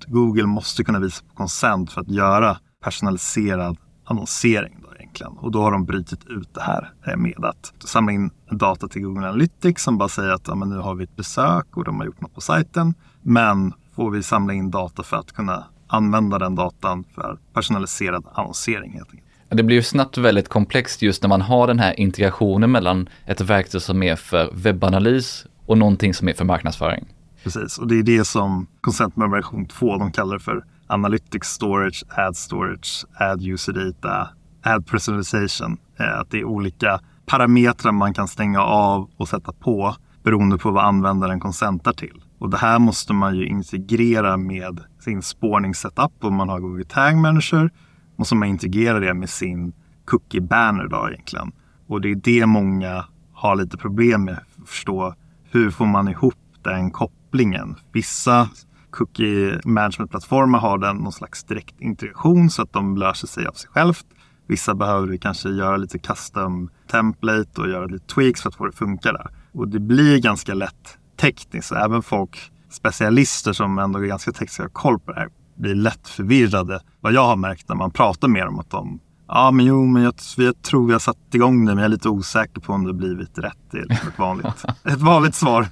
Google 0.08 0.46
måste 0.46 0.84
kunna 0.84 1.00
visa 1.00 1.26
på 1.30 1.36
konsent 1.36 1.92
för 1.92 2.02
att 2.02 2.10
göra 2.10 2.58
personaliserad 2.84 3.78
annonsering. 4.06 4.80
Då 4.82 4.88
egentligen. 5.18 5.46
Och 5.46 5.52
då 5.52 5.62
har 5.62 5.72
de 5.72 5.86
brutit 5.86 6.26
ut 6.26 6.54
det 6.54 6.62
här 6.62 6.94
eh, 7.08 7.18
med 7.18 7.46
att 7.46 7.74
samla 7.80 8.12
in 8.12 8.32
data 8.52 8.88
till 8.88 9.02
Google 9.02 9.28
Analytics 9.28 9.84
som 9.84 9.98
bara 9.98 10.10
säger 10.10 10.30
att 10.30 10.48
ja, 10.48 10.56
men 10.56 10.70
nu 10.70 10.78
har 10.78 10.96
vi 10.96 11.04
ett 11.04 11.16
besök 11.16 11.78
och 11.78 11.84
de 11.84 11.98
har 11.98 12.06
gjort 12.06 12.22
något 12.22 12.34
på 12.34 12.42
sajten. 12.42 12.94
Men 13.22 13.74
får 13.96 14.12
vi 14.12 14.24
samla 14.24 14.54
in 14.54 14.72
data 14.72 15.04
för 15.04 15.18
att 15.18 15.32
kunna 15.32 15.66
använda 15.88 16.40
den 16.40 16.56
datan 16.56 17.04
för 17.16 17.38
personaliserad 17.54 18.26
annonsering 18.34 18.92
helt 18.94 19.10
enkelt. 19.10 19.27
Det 19.50 19.64
blir 19.64 19.76
ju 19.76 19.84
snabbt 19.84 20.18
väldigt 20.18 20.50
komplext 20.50 21.02
just 21.02 21.22
när 21.22 21.30
man 21.30 21.42
har 21.42 21.68
den 21.68 21.80
här 21.80 22.00
integrationen 22.00 22.72
mellan 22.72 23.10
ett 23.26 23.42
verktyg 23.42 23.82
som 23.82 24.04
är 24.04 24.16
för 24.16 24.50
webbanalys 24.54 25.46
och 25.66 25.78
någonting 25.78 26.14
som 26.14 26.30
är 26.30 26.34
för 26.34 26.46
marknadsföring. 26.46 27.06
Precis, 27.44 27.78
och 27.78 27.88
det 27.88 28.00
är 28.00 28.04
det 28.04 28.26
som 28.26 28.68
Consent 28.82 29.14
version 29.18 29.66
2, 29.66 29.98
de 29.98 30.12
kallar 30.12 30.34
det 30.34 30.44
för 30.44 30.66
Analytics 30.88 31.48
Storage, 31.48 32.04
Ad 32.10 32.34
Storage, 32.34 33.06
Ad 33.20 33.52
User 33.52 33.74
Data, 33.74 34.30
Ad 34.64 34.86
Personalization. 34.86 35.78
Eh, 36.00 36.20
att 36.20 36.32
det 36.32 36.40
är 36.40 36.46
olika 36.46 37.00
parametrar 37.26 37.92
man 37.92 38.14
kan 38.14 38.28
stänga 38.28 38.62
av 38.62 39.10
och 39.18 39.28
sätta 39.28 39.52
på 39.52 39.96
beroende 40.24 40.58
på 40.58 40.72
vad 40.72 40.86
användaren 40.86 41.40
konsentar 41.40 41.94
till. 41.94 42.22
Och 42.40 42.50
det 42.50 42.58
här 42.58 42.80
måste 42.80 43.14
man 43.14 43.36
ju 43.36 43.48
integrera 43.48 44.38
med 44.38 44.80
sin 45.00 45.22
spårningssetup 45.22 46.12
om 46.22 46.36
man 46.36 46.50
har 46.50 46.60
Google 46.60 46.86
Tag 46.86 47.18
Manager 47.18 47.70
måste 48.18 48.36
man 48.36 48.48
integrera 48.48 49.00
det 49.00 49.14
med 49.14 49.30
sin 49.30 49.74
cookie 50.06 50.42
banner 50.42 50.88
då 50.88 51.10
egentligen. 51.10 51.52
Och 51.88 52.02
det 52.02 52.12
är 52.12 52.16
det 52.16 52.46
många 52.46 53.06
har 53.34 53.56
lite 53.56 53.78
problem 53.78 54.24
med 54.24 54.34
att 54.34 54.70
förstå. 54.70 55.16
Hur 55.52 55.72
får 55.72 55.86
man 55.86 56.08
ihop 56.08 56.36
den 56.64 56.92
kopplingen? 56.92 57.76
Vissa 57.92 58.50
cookie 58.90 59.62
management-plattformar 59.66 60.60
har 60.60 60.78
den 60.78 60.98
någon 60.98 61.12
slags 61.12 61.44
direkt 61.44 61.82
integration 61.82 62.50
så 62.50 62.62
att 62.62 62.74
de 62.74 62.98
löser 62.98 63.28
sig 63.28 63.48
av 63.48 63.54
sig 63.54 63.70
självt. 63.70 64.06
Vissa 64.48 64.76
behöver 64.76 65.18
kanske 65.18 65.50
göra 65.50 65.78
lite 65.78 66.00
custom 66.00 66.70
template 66.92 67.62
och 67.62 67.70
göra 67.70 67.86
lite 67.86 68.08
tweaks 68.08 68.42
för 68.42 68.50
att 68.50 68.56
få 68.56 68.64
det 68.64 68.70
att 68.70 68.76
funka 68.76 69.12
där. 69.12 69.30
Och 69.52 69.68
det 69.68 69.80
blir 69.80 70.22
ganska 70.22 70.54
lätt 70.54 70.98
tekniskt. 71.20 71.68
Så 71.68 71.76
även 71.76 72.02
folk, 72.02 72.52
specialister 72.70 73.54
som 73.54 73.80
ändå 73.80 74.00
är 74.00 74.04
ganska 74.04 74.32
tekniska 74.32 74.64
har 74.64 74.70
koll 74.70 75.00
på 75.00 75.12
det 75.12 75.20
här 75.20 75.30
blir 75.58 75.76
lätt 75.76 76.08
förvirrade. 76.08 76.80
Vad 77.02 77.14
jag 77.14 77.26
har 77.26 77.36
märkt 77.36 77.70
när 77.70 77.76
man 77.76 77.92
pratar 77.92 78.28
med 78.28 78.46
dem 78.46 78.60
att 78.60 78.70
de 78.70 79.00
Ja, 79.28 79.52
men 79.52 79.66
jo, 79.66 79.86
men 79.86 80.04
jag, 80.04 80.14
jag 80.38 80.62
tror 80.62 80.92
har 80.92 81.00
satt 81.00 81.18
igång 81.34 81.66
det, 81.66 81.72
men 81.72 81.78
jag 81.78 81.86
är 81.86 81.90
lite 81.90 82.10
osäker 82.10 82.62
på 82.62 82.74
om 82.74 82.86
det 82.86 82.94
blivit 82.94 83.38
rätt. 83.38 83.58
Det 83.72 83.78
är 83.78 83.92
ett 83.92 84.20
vanligt, 84.20 84.64
ett 84.84 85.02
vanligt 85.02 85.36
svar. 85.36 85.68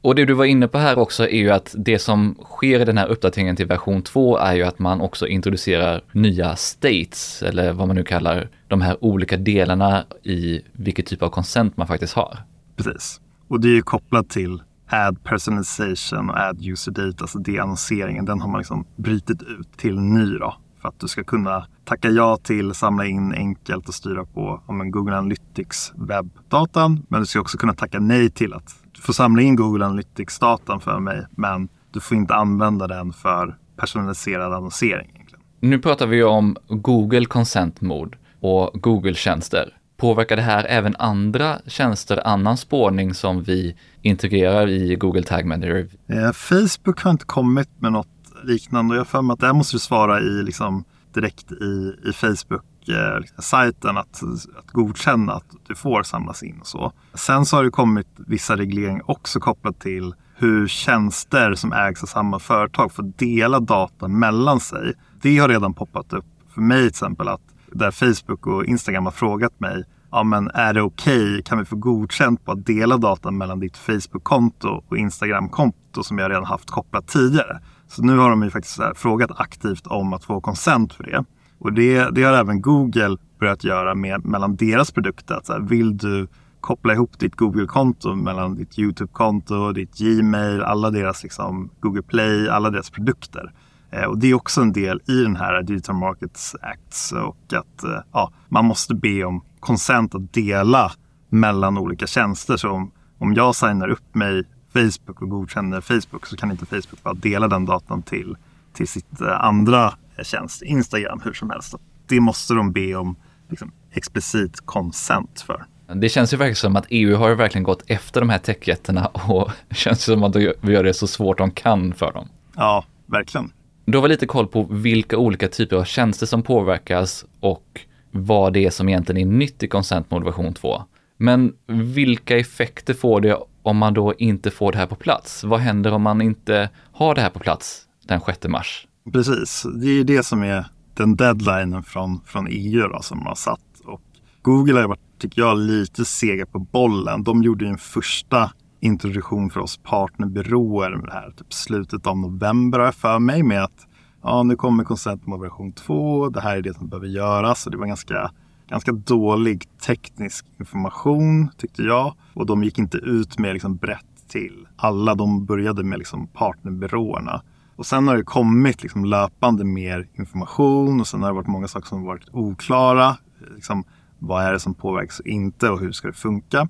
Och 0.00 0.14
det 0.14 0.24
du 0.24 0.34
var 0.34 0.44
inne 0.44 0.68
på 0.68 0.78
här 0.78 0.98
också 0.98 1.28
är 1.28 1.38
ju 1.38 1.50
att 1.50 1.74
det 1.78 1.98
som 1.98 2.36
sker 2.44 2.80
i 2.80 2.84
den 2.84 2.98
här 2.98 3.06
uppdateringen 3.06 3.56
till 3.56 3.66
version 3.66 4.02
2 4.02 4.38
är 4.38 4.54
ju 4.54 4.62
att 4.62 4.78
man 4.78 5.00
också 5.00 5.26
introducerar 5.26 6.00
nya 6.12 6.56
states, 6.56 7.42
eller 7.42 7.72
vad 7.72 7.86
man 7.86 7.96
nu 7.96 8.04
kallar 8.04 8.48
de 8.68 8.80
här 8.80 9.04
olika 9.04 9.36
delarna 9.36 10.04
i 10.22 10.60
vilket 10.72 11.06
typ 11.06 11.22
av 11.22 11.28
consent 11.28 11.76
man 11.76 11.86
faktiskt 11.86 12.14
har. 12.14 12.38
Precis. 12.76 13.20
Och 13.48 13.60
det 13.60 13.68
är 13.68 13.74
ju 13.74 13.82
kopplat 13.82 14.28
till 14.28 14.62
ad 14.88 15.24
personalization 15.24 16.30
och 16.30 16.38
ad 16.38 16.70
user 16.70 16.92
data, 16.92 17.24
alltså 17.24 17.38
det 17.38 17.58
annonseringen, 17.58 18.24
den 18.24 18.40
har 18.40 18.48
man 18.48 18.58
liksom 18.58 18.86
brutit 18.96 19.42
ut 19.42 19.76
till 19.76 20.00
ny 20.00 20.38
då. 20.38 20.54
För 20.82 20.88
att 20.88 21.00
du 21.00 21.08
ska 21.08 21.24
kunna 21.24 21.66
tacka 21.84 22.08
ja 22.10 22.36
till, 22.36 22.74
samla 22.74 23.06
in 23.06 23.32
enkelt 23.34 23.88
och 23.88 23.94
styra 23.94 24.24
på 24.24 24.62
om 24.66 24.80
en 24.80 24.90
Google 24.90 25.16
Analytics 25.16 25.92
webbdatan. 25.96 27.06
Men 27.08 27.20
du 27.20 27.26
ska 27.26 27.40
också 27.40 27.58
kunna 27.58 27.74
tacka 27.74 28.00
nej 28.00 28.30
till 28.30 28.54
att 28.54 28.74
du 28.92 29.02
får 29.02 29.12
samla 29.12 29.42
in 29.42 29.56
Google 29.56 29.86
Analytics-datan 29.86 30.80
för 30.80 30.98
mig, 30.98 31.26
men 31.30 31.68
du 31.92 32.00
får 32.00 32.16
inte 32.16 32.34
använda 32.34 32.86
den 32.86 33.12
för 33.12 33.56
personaliserad 33.76 34.52
annonsering. 34.52 35.10
Egentligen. 35.14 35.44
Nu 35.60 35.78
pratar 35.78 36.06
vi 36.06 36.24
om 36.24 36.56
Google 36.68 37.24
Consent 37.24 37.80
Mode 37.80 38.18
och 38.40 38.82
Google-tjänster. 38.82 39.77
Påverkar 39.98 40.36
det 40.36 40.42
här 40.42 40.64
även 40.64 40.96
andra 40.96 41.58
tjänster, 41.66 42.26
annan 42.26 42.56
spårning 42.56 43.14
som 43.14 43.42
vi 43.42 43.76
integrerar 44.02 44.68
i 44.68 44.96
Google 44.96 45.22
Tag 45.22 45.46
Manager? 45.46 45.88
Eh, 46.08 46.32
Facebook 46.32 47.02
har 47.02 47.10
inte 47.10 47.24
kommit 47.24 47.68
med 47.78 47.92
något 47.92 48.08
liknande 48.44 48.92
och 48.92 48.96
jag 48.96 49.00
har 49.00 49.04
för 49.04 49.22
mig 49.22 49.34
att 49.34 49.40
det 49.40 49.46
här 49.46 49.54
måste 49.54 49.76
du 49.76 49.80
svara 49.80 50.20
i 50.20 50.42
liksom, 50.42 50.84
direkt 51.14 51.52
i, 51.52 51.94
i 52.08 52.12
Facebook-sajten 52.12 53.16
eh, 53.16 53.20
liksom, 53.20 53.96
att, 53.96 54.22
att 54.58 54.70
godkänna 54.72 55.32
att 55.32 55.46
du 55.68 55.74
får 55.74 56.02
samlas 56.02 56.42
in 56.42 56.58
och 56.60 56.66
så. 56.66 56.92
Sen 57.14 57.46
så 57.46 57.56
har 57.56 57.64
det 57.64 57.70
kommit 57.70 58.08
vissa 58.16 58.56
regleringar 58.56 59.10
också 59.10 59.40
kopplat 59.40 59.80
till 59.80 60.14
hur 60.36 60.68
tjänster 60.68 61.54
som 61.54 61.72
ägs 61.72 62.02
av 62.02 62.06
samma 62.06 62.38
företag 62.38 62.92
får 62.92 63.12
dela 63.16 63.60
data 63.60 64.08
mellan 64.08 64.60
sig. 64.60 64.92
Det 65.22 65.38
har 65.38 65.48
redan 65.48 65.74
poppat 65.74 66.12
upp 66.12 66.26
för 66.54 66.60
mig 66.60 66.80
till 66.80 66.88
exempel 66.88 67.28
att 67.28 67.40
där 67.72 67.90
Facebook 67.90 68.46
och 68.46 68.64
Instagram 68.64 69.04
har 69.04 69.12
frågat 69.12 69.60
mig 69.60 69.84
ja, 70.10 70.22
men 70.22 70.50
är 70.54 70.74
det 70.74 70.82
okej? 70.82 71.30
Okay? 71.30 71.42
Kan 71.42 71.58
vi 71.58 71.64
få 71.64 71.76
godkänt 71.76 72.44
på 72.44 72.52
att 72.52 72.66
dela 72.66 72.96
data 72.96 73.30
mellan 73.30 73.60
ditt 73.60 73.76
Facebook-konto 73.76 74.82
och 74.88 74.96
Instagram-konto 74.96 76.02
som 76.02 76.18
jag 76.18 76.30
redan 76.30 76.44
haft 76.44 76.70
kopplat 76.70 77.08
tidigare? 77.08 77.60
Så 77.88 78.02
nu 78.02 78.16
har 78.16 78.30
de 78.30 78.42
ju 78.42 78.50
faktiskt 78.50 78.80
frågat 78.94 79.30
aktivt 79.40 79.86
om 79.86 80.12
att 80.12 80.24
få 80.24 80.40
konsent 80.40 80.92
för 80.92 81.04
det. 81.04 81.24
Och 81.58 81.72
det, 81.72 82.14
det 82.14 82.22
har 82.22 82.32
även 82.32 82.60
Google 82.60 83.16
börjat 83.40 83.64
göra 83.64 83.94
med, 83.94 84.24
mellan 84.24 84.56
deras 84.56 84.90
produkter. 84.90 85.34
Att 85.34 85.46
så 85.46 85.52
här, 85.52 85.60
vill 85.60 85.96
du 85.96 86.28
koppla 86.60 86.92
ihop 86.92 87.18
ditt 87.18 87.36
Google-konto 87.36 88.14
mellan 88.14 88.54
ditt 88.54 88.78
YouTube-konto, 88.78 89.72
ditt 89.72 89.98
Gmail, 89.98 90.62
alla 90.62 90.90
deras 90.90 91.22
liksom, 91.22 91.70
Google 91.80 92.02
Play, 92.02 92.48
alla 92.48 92.70
deras 92.70 92.90
produkter. 92.90 93.52
Eh, 93.90 94.04
och 94.04 94.18
det 94.18 94.30
är 94.30 94.34
också 94.34 94.60
en 94.60 94.72
del 94.72 95.00
i 95.08 95.22
den 95.22 95.36
här 95.36 95.62
Digital 95.62 95.96
Markets 95.96 96.56
Act 96.62 97.12
och 97.12 97.52
att 97.58 97.84
eh, 97.84 98.00
ja, 98.12 98.32
man 98.48 98.64
måste 98.64 98.94
be 98.94 99.24
om 99.24 99.44
konsent 99.60 100.14
att 100.14 100.32
dela 100.32 100.92
mellan 101.28 101.78
olika 101.78 102.06
tjänster. 102.06 102.56
Så 102.56 102.70
om, 102.70 102.92
om 103.18 103.34
jag 103.34 103.54
signar 103.54 103.88
upp 103.88 104.14
mig 104.14 104.44
Facebook 104.72 105.22
och 105.22 105.28
godkänner 105.28 105.80
Facebook 105.80 106.26
så 106.26 106.36
kan 106.36 106.50
inte 106.50 106.66
Facebook 106.66 107.02
bara 107.02 107.14
dela 107.14 107.48
den 107.48 107.64
datan 107.64 108.02
till, 108.02 108.36
till 108.72 108.88
sitt 108.88 109.20
eh, 109.20 109.44
andra 109.44 109.94
tjänst, 110.22 110.62
Instagram, 110.62 111.20
hur 111.24 111.32
som 111.32 111.50
helst. 111.50 111.74
Det 112.08 112.20
måste 112.20 112.54
de 112.54 112.72
be 112.72 112.94
om 112.94 113.16
liksom, 113.50 113.72
explicit 113.92 114.60
konsent 114.66 115.44
för. 115.46 115.66
Det 115.94 116.08
känns 116.08 116.32
ju 116.32 116.36
verkligen 116.36 116.56
som 116.56 116.76
att 116.76 116.86
EU 116.88 117.16
har 117.16 117.34
verkligen 117.34 117.62
gått 117.62 117.82
efter 117.86 118.20
de 118.20 118.28
här 118.28 118.38
techjättarna 118.38 119.06
och 119.06 119.50
det 119.68 119.74
känns 119.74 120.04
som 120.04 120.22
att 120.22 120.36
vi 120.36 120.72
gör 120.72 120.84
det 120.84 120.94
så 120.94 121.06
svårt 121.06 121.38
de 121.38 121.50
kan 121.50 121.94
för 121.94 122.12
dem. 122.12 122.28
Ja, 122.56 122.84
verkligen. 123.06 123.52
Du 123.90 123.98
har 123.98 124.02
väl 124.02 124.10
lite 124.10 124.26
koll 124.26 124.46
på 124.46 124.62
vilka 124.70 125.18
olika 125.18 125.48
typer 125.48 125.76
av 125.76 125.84
tjänster 125.84 126.26
som 126.26 126.42
påverkas 126.42 127.24
och 127.40 127.80
vad 128.10 128.52
det 128.52 128.66
är 128.66 128.70
som 128.70 128.88
egentligen 128.88 129.28
är 129.28 129.36
nytt 129.36 129.62
i 129.62 129.68
Consent 129.68 130.10
Mode 130.10 130.52
2. 130.54 130.82
Men 131.16 131.52
vilka 131.66 132.38
effekter 132.38 132.94
får 132.94 133.20
det 133.20 133.38
om 133.62 133.76
man 133.76 133.94
då 133.94 134.14
inte 134.14 134.50
får 134.50 134.72
det 134.72 134.78
här 134.78 134.86
på 134.86 134.94
plats? 134.94 135.44
Vad 135.44 135.60
händer 135.60 135.92
om 135.92 136.02
man 136.02 136.20
inte 136.20 136.70
har 136.92 137.14
det 137.14 137.20
här 137.20 137.30
på 137.30 137.38
plats 137.38 137.82
den 138.04 138.20
6 138.20 138.48
mars? 138.48 138.86
Precis, 139.12 139.66
det 139.74 140.00
är 140.00 140.04
det 140.04 140.22
som 140.22 140.42
är 140.42 140.64
den 140.94 141.16
deadlinen 141.16 141.82
från, 141.82 142.20
från 142.26 142.48
EU 142.50 142.88
då, 142.88 143.02
som 143.02 143.18
man 143.18 143.26
har 143.26 143.34
satt. 143.34 143.60
Och 143.84 144.02
Google 144.42 144.80
har 144.80 144.88
varit, 144.88 145.18
tycker 145.18 145.42
jag, 145.42 145.58
lite 145.58 146.04
sega 146.04 146.46
på 146.46 146.58
bollen. 146.58 147.24
De 147.24 147.42
gjorde 147.42 147.64
ju 147.64 147.70
en 147.70 147.78
första 147.78 148.52
introduktion 148.80 149.50
för 149.50 149.60
oss 149.60 149.76
partnerbyråer 149.76 150.90
med 150.90 151.08
det 151.08 151.12
här, 151.12 151.30
typ 151.30 151.52
slutet 151.52 152.06
av 152.06 152.18
november 152.18 152.78
har 152.78 152.86
jag 152.86 152.94
för 152.94 153.18
mig 153.18 153.42
med 153.42 153.64
att 153.64 153.88
ja, 154.22 154.42
nu 154.42 154.56
kommer 154.56 154.84
Consent 154.84 155.22
version 155.26 155.72
2, 155.72 156.28
det 156.28 156.40
här 156.40 156.56
är 156.56 156.62
det 156.62 156.74
som 156.74 156.88
behöver 156.88 157.06
göras. 157.06 157.66
Och 157.66 157.72
det 157.72 157.78
var 157.78 157.86
ganska, 157.86 158.30
ganska 158.68 158.92
dålig 158.92 159.64
teknisk 159.86 160.46
information 160.60 161.48
tyckte 161.56 161.82
jag. 161.82 162.14
Och 162.34 162.46
de 162.46 162.64
gick 162.64 162.78
inte 162.78 162.98
ut 162.98 163.38
med 163.38 163.52
liksom 163.52 163.76
brett 163.76 164.28
till 164.28 164.68
alla. 164.76 165.14
De 165.14 165.44
började 165.44 165.84
med 165.84 165.98
liksom 165.98 166.26
partnerbyråerna. 166.26 167.42
Och 167.76 167.86
sen 167.86 168.08
har 168.08 168.16
det 168.16 168.22
kommit 168.22 168.82
liksom 168.82 169.04
löpande 169.04 169.64
mer 169.64 170.08
information 170.18 171.00
och 171.00 171.06
sen 171.06 171.22
har 171.22 171.28
det 171.28 171.34
varit 171.34 171.46
många 171.46 171.68
saker 171.68 171.86
som 171.86 172.04
varit 172.04 172.28
oklara. 172.32 173.16
Liksom, 173.54 173.84
vad 174.18 174.44
är 174.44 174.52
det 174.52 174.60
som 174.60 174.74
påverkas 174.74 175.20
och 175.20 175.26
inte 175.26 175.70
och 175.70 175.80
hur 175.80 175.92
ska 175.92 176.08
det 176.08 176.14
funka? 176.14 176.68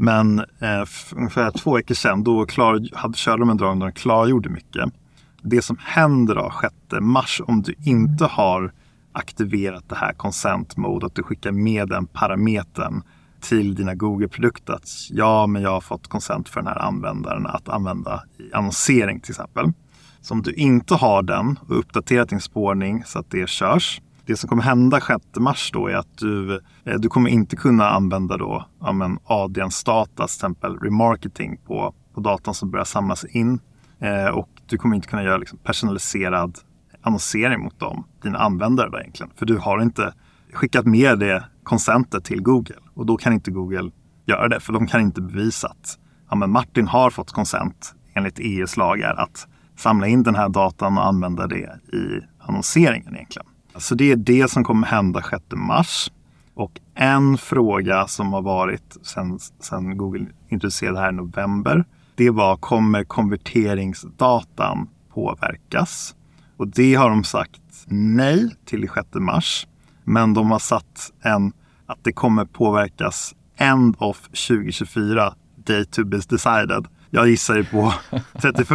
Men 0.00 0.38
eh, 0.38 0.84
för 0.84 1.16
ungefär 1.16 1.50
två 1.50 1.74
veckor 1.74 1.94
sedan 1.94 2.24
då 2.24 2.46
klar, 2.46 2.88
hade, 2.92 3.16
körde 3.16 3.38
de 3.38 3.50
en 3.50 3.56
dragning 3.56 3.78
där 3.80 3.86
de 3.86 3.92
klargjorde 3.92 4.48
mycket. 4.48 4.92
Det 5.42 5.62
som 5.62 5.76
händer 5.80 6.34
då 6.34 6.52
6 6.62 6.74
mars 7.00 7.42
om 7.46 7.62
du 7.62 7.74
inte 7.84 8.24
har 8.24 8.72
aktiverat 9.12 9.88
det 9.88 9.96
här 9.96 10.12
consent 10.12 10.76
mode, 10.76 11.06
att 11.06 11.14
du 11.14 11.22
skickar 11.22 11.52
med 11.52 11.88
den 11.88 12.06
parametern 12.06 13.02
till 13.40 13.74
dina 13.74 13.94
Google-produkter 13.94 14.72
att 14.72 14.88
ja, 15.10 15.46
men 15.46 15.62
jag 15.62 15.70
har 15.70 15.80
fått 15.80 16.08
consent 16.08 16.48
för 16.48 16.60
den 16.60 16.66
här 16.66 16.78
användaren 16.78 17.46
att 17.46 17.68
använda 17.68 18.22
i 18.38 18.52
annonsering 18.52 19.20
till 19.20 19.32
exempel. 19.32 19.72
Så 20.20 20.34
om 20.34 20.42
du 20.42 20.52
inte 20.52 20.94
har 20.94 21.22
den 21.22 21.58
och 21.68 21.78
uppdaterat 21.78 22.28
din 22.28 22.40
spårning 22.40 23.02
så 23.06 23.18
att 23.18 23.30
det 23.30 23.48
körs. 23.48 24.00
Det 24.28 24.36
som 24.36 24.48
kommer 24.48 24.62
hända 24.62 25.00
6 25.00 25.24
mars 25.38 25.70
då 25.72 25.86
är 25.86 25.94
att 25.94 26.18
du, 26.18 26.60
eh, 26.84 26.98
du 26.98 27.08
kommer 27.08 27.30
inte 27.30 27.56
kunna 27.56 27.90
använda 27.90 28.36
då 28.36 28.66
ja, 28.80 28.92
men 28.92 29.18
ADNs 29.24 29.84
data, 29.84 30.14
till 30.14 30.24
exempel 30.24 30.78
remarketing 30.78 31.56
på, 31.66 31.94
på 32.14 32.20
datan 32.20 32.54
som 32.54 32.70
börjar 32.70 32.84
samlas 32.84 33.24
in. 33.24 33.60
Eh, 34.00 34.26
och 34.26 34.48
du 34.66 34.78
kommer 34.78 34.96
inte 34.96 35.08
kunna 35.08 35.22
göra 35.22 35.36
liksom 35.36 35.58
personaliserad 35.58 36.58
annonsering 37.02 37.60
mot 37.60 37.80
dem, 37.80 38.04
dina 38.22 38.38
användare 38.38 38.90
då 38.90 38.98
egentligen. 38.98 39.32
För 39.36 39.46
du 39.46 39.56
har 39.56 39.82
inte 39.82 40.14
skickat 40.52 40.86
med 40.86 41.18
det 41.18 41.44
konsentet 41.62 42.24
till 42.24 42.42
Google 42.42 42.76
och 42.94 43.06
då 43.06 43.16
kan 43.16 43.32
inte 43.32 43.50
Google 43.50 43.90
göra 44.26 44.48
det 44.48 44.60
för 44.60 44.72
de 44.72 44.86
kan 44.86 45.00
inte 45.00 45.20
bevisa 45.20 45.68
att 45.68 45.98
ja, 46.30 46.36
men 46.36 46.50
Martin 46.50 46.88
har 46.88 47.10
fått 47.10 47.32
konsent 47.32 47.94
enligt 48.14 48.38
EUs 48.38 48.76
lagar 48.76 49.14
att 49.14 49.46
samla 49.76 50.06
in 50.06 50.22
den 50.22 50.34
här 50.34 50.48
datan 50.48 50.98
och 50.98 51.06
använda 51.06 51.46
det 51.46 51.78
i 51.92 52.20
annonseringen 52.38 53.14
egentligen. 53.14 53.46
Så 53.78 53.94
det 53.94 54.12
är 54.12 54.16
det 54.16 54.50
som 54.50 54.64
kommer 54.64 54.86
hända 54.86 55.22
6 55.30 55.44
mars. 55.52 56.10
Och 56.54 56.80
en 56.94 57.38
fråga 57.38 58.06
som 58.06 58.32
har 58.32 58.42
varit 58.42 58.96
sedan, 59.02 59.38
sen 59.60 59.96
Google 59.96 60.26
introducerade 60.48 60.96
det 60.96 61.00
här 61.00 61.12
i 61.12 61.14
november, 61.14 61.84
det 62.14 62.30
var 62.30 62.56
kommer 62.56 63.04
konverteringsdatan 63.04 64.88
påverkas? 65.14 66.14
Och 66.56 66.68
det 66.68 66.94
har 66.94 67.10
de 67.10 67.24
sagt 67.24 67.60
nej 67.86 68.56
till 68.64 68.88
6 68.94 69.08
mars. 69.14 69.66
Men 70.04 70.34
de 70.34 70.50
har 70.50 70.58
satt 70.58 71.12
en 71.22 71.52
att 71.86 71.98
det 72.02 72.12
kommer 72.12 72.44
påverkas 72.44 73.34
end 73.56 73.96
of 73.98 74.28
2024, 74.28 75.34
day 75.56 75.84
to 75.84 76.04
be 76.04 76.20
decided. 76.28 76.86
Jag 77.10 77.28
gissar 77.28 77.56
ju 77.56 77.64
på 77.64 77.94
31, 78.40 78.68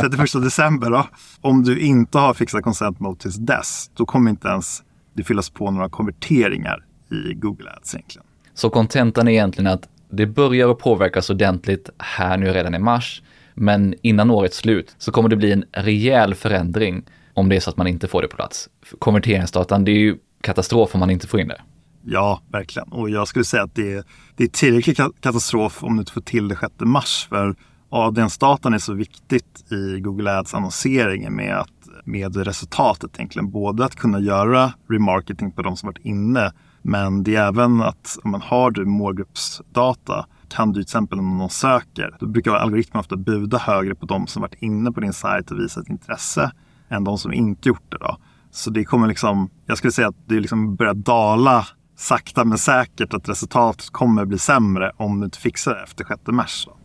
31 0.00 0.32
december. 0.32 0.90
Då. 0.90 1.06
Om 1.40 1.62
du 1.62 1.78
inte 1.78 2.18
har 2.18 2.34
fixat 2.34 2.62
consent 2.62 3.00
mode 3.00 3.20
tills 3.20 3.36
dess, 3.36 3.90
då 3.94 4.06
kommer 4.06 4.30
inte 4.30 4.48
ens 4.48 4.82
det 5.14 5.24
fyllas 5.24 5.50
på 5.50 5.70
några 5.70 5.88
konverteringar 5.88 6.84
i 7.10 7.34
Google 7.34 7.70
Ads 7.70 7.94
egentligen. 7.94 8.26
Så 8.54 8.70
kontentan 8.70 9.28
är 9.28 9.32
egentligen 9.32 9.72
att 9.72 9.88
det 10.10 10.26
börjar 10.26 10.68
att 10.68 10.78
påverkas 10.78 11.30
ordentligt 11.30 11.90
här 11.98 12.36
nu 12.36 12.52
redan 12.52 12.74
i 12.74 12.78
mars, 12.78 13.22
men 13.54 13.94
innan 14.02 14.30
årets 14.30 14.56
slut 14.56 14.94
så 14.98 15.12
kommer 15.12 15.28
det 15.28 15.36
bli 15.36 15.52
en 15.52 15.64
rejäl 15.72 16.34
förändring 16.34 17.04
om 17.34 17.48
det 17.48 17.56
är 17.56 17.60
så 17.60 17.70
att 17.70 17.76
man 17.76 17.86
inte 17.86 18.08
får 18.08 18.22
det 18.22 18.28
på 18.28 18.36
plats. 18.36 18.68
Konverteringsdatan, 18.98 19.84
det 19.84 19.90
är 19.90 19.98
ju 19.98 20.16
katastrof 20.40 20.94
om 20.94 21.00
man 21.00 21.10
inte 21.10 21.26
får 21.26 21.40
in 21.40 21.48
det. 21.48 21.60
Ja, 22.04 22.40
verkligen. 22.52 22.88
Och 22.88 23.10
jag 23.10 23.28
skulle 23.28 23.44
säga 23.44 23.62
att 23.62 23.74
det 23.74 23.92
är, 23.92 24.04
det 24.36 24.44
är 24.44 24.48
tillräcklig 24.48 24.96
katastrof 24.96 25.84
om 25.84 25.96
du 25.96 26.00
inte 26.00 26.12
får 26.12 26.20
till 26.20 26.48
det 26.48 26.56
6 26.56 26.74
mars. 26.80 27.26
För 27.28 27.56
ADN-datan 27.88 28.74
är 28.74 28.78
så 28.78 28.94
viktigt 28.94 29.72
i 29.72 30.00
Google 30.00 30.38
Ads 30.38 30.54
annonseringen 30.54 31.36
med, 31.36 31.58
att, 31.58 31.88
med 32.04 32.36
resultatet 32.36 33.10
egentligen. 33.14 33.50
Både 33.50 33.84
att 33.84 33.96
kunna 33.96 34.20
göra 34.20 34.72
remarketing 34.88 35.52
på 35.52 35.62
de 35.62 35.76
som 35.76 35.86
varit 35.86 36.04
inne 36.04 36.52
men 36.82 37.22
det 37.22 37.36
är 37.36 37.48
även 37.48 37.82
att 37.82 38.18
om 38.24 38.30
man 38.30 38.42
har 38.42 38.70
du 38.70 38.84
målgruppsdata 38.84 40.26
kan 40.48 40.68
du 40.68 40.74
till 40.74 40.82
exempel 40.82 41.18
om 41.18 41.38
någon 41.38 41.50
söker, 41.50 42.16
då 42.20 42.26
brukar 42.26 42.52
algoritmen 42.52 43.00
ofta 43.00 43.16
buda 43.16 43.58
högre 43.58 43.94
på 43.94 44.06
de 44.06 44.26
som 44.26 44.42
varit 44.42 44.62
inne 44.62 44.92
på 44.92 45.00
din 45.00 45.12
sajt 45.12 45.50
och 45.50 45.58
visat 45.58 45.88
intresse 45.88 46.52
än 46.88 47.04
de 47.04 47.18
som 47.18 47.32
inte 47.32 47.68
gjort 47.68 47.90
det. 47.90 47.98
Då. 48.00 48.16
Så 48.50 48.70
det 48.70 48.84
kommer 48.84 49.08
liksom, 49.08 49.50
jag 49.66 49.78
skulle 49.78 49.92
säga 49.92 50.08
att 50.08 50.28
det 50.28 50.40
liksom 50.40 50.76
börjar 50.76 50.94
dala 50.94 51.66
sakta 51.96 52.44
men 52.44 52.58
säkert 52.58 53.14
att 53.14 53.28
resultatet 53.28 53.90
kommer 53.90 54.24
bli 54.24 54.38
sämre 54.38 54.92
om 54.96 55.20
du 55.20 55.24
inte 55.24 55.38
fixar 55.38 55.74
det 55.74 55.82
efter 55.82 56.04
6 56.04 56.20
mars. 56.26 56.66
Då. 56.66 56.76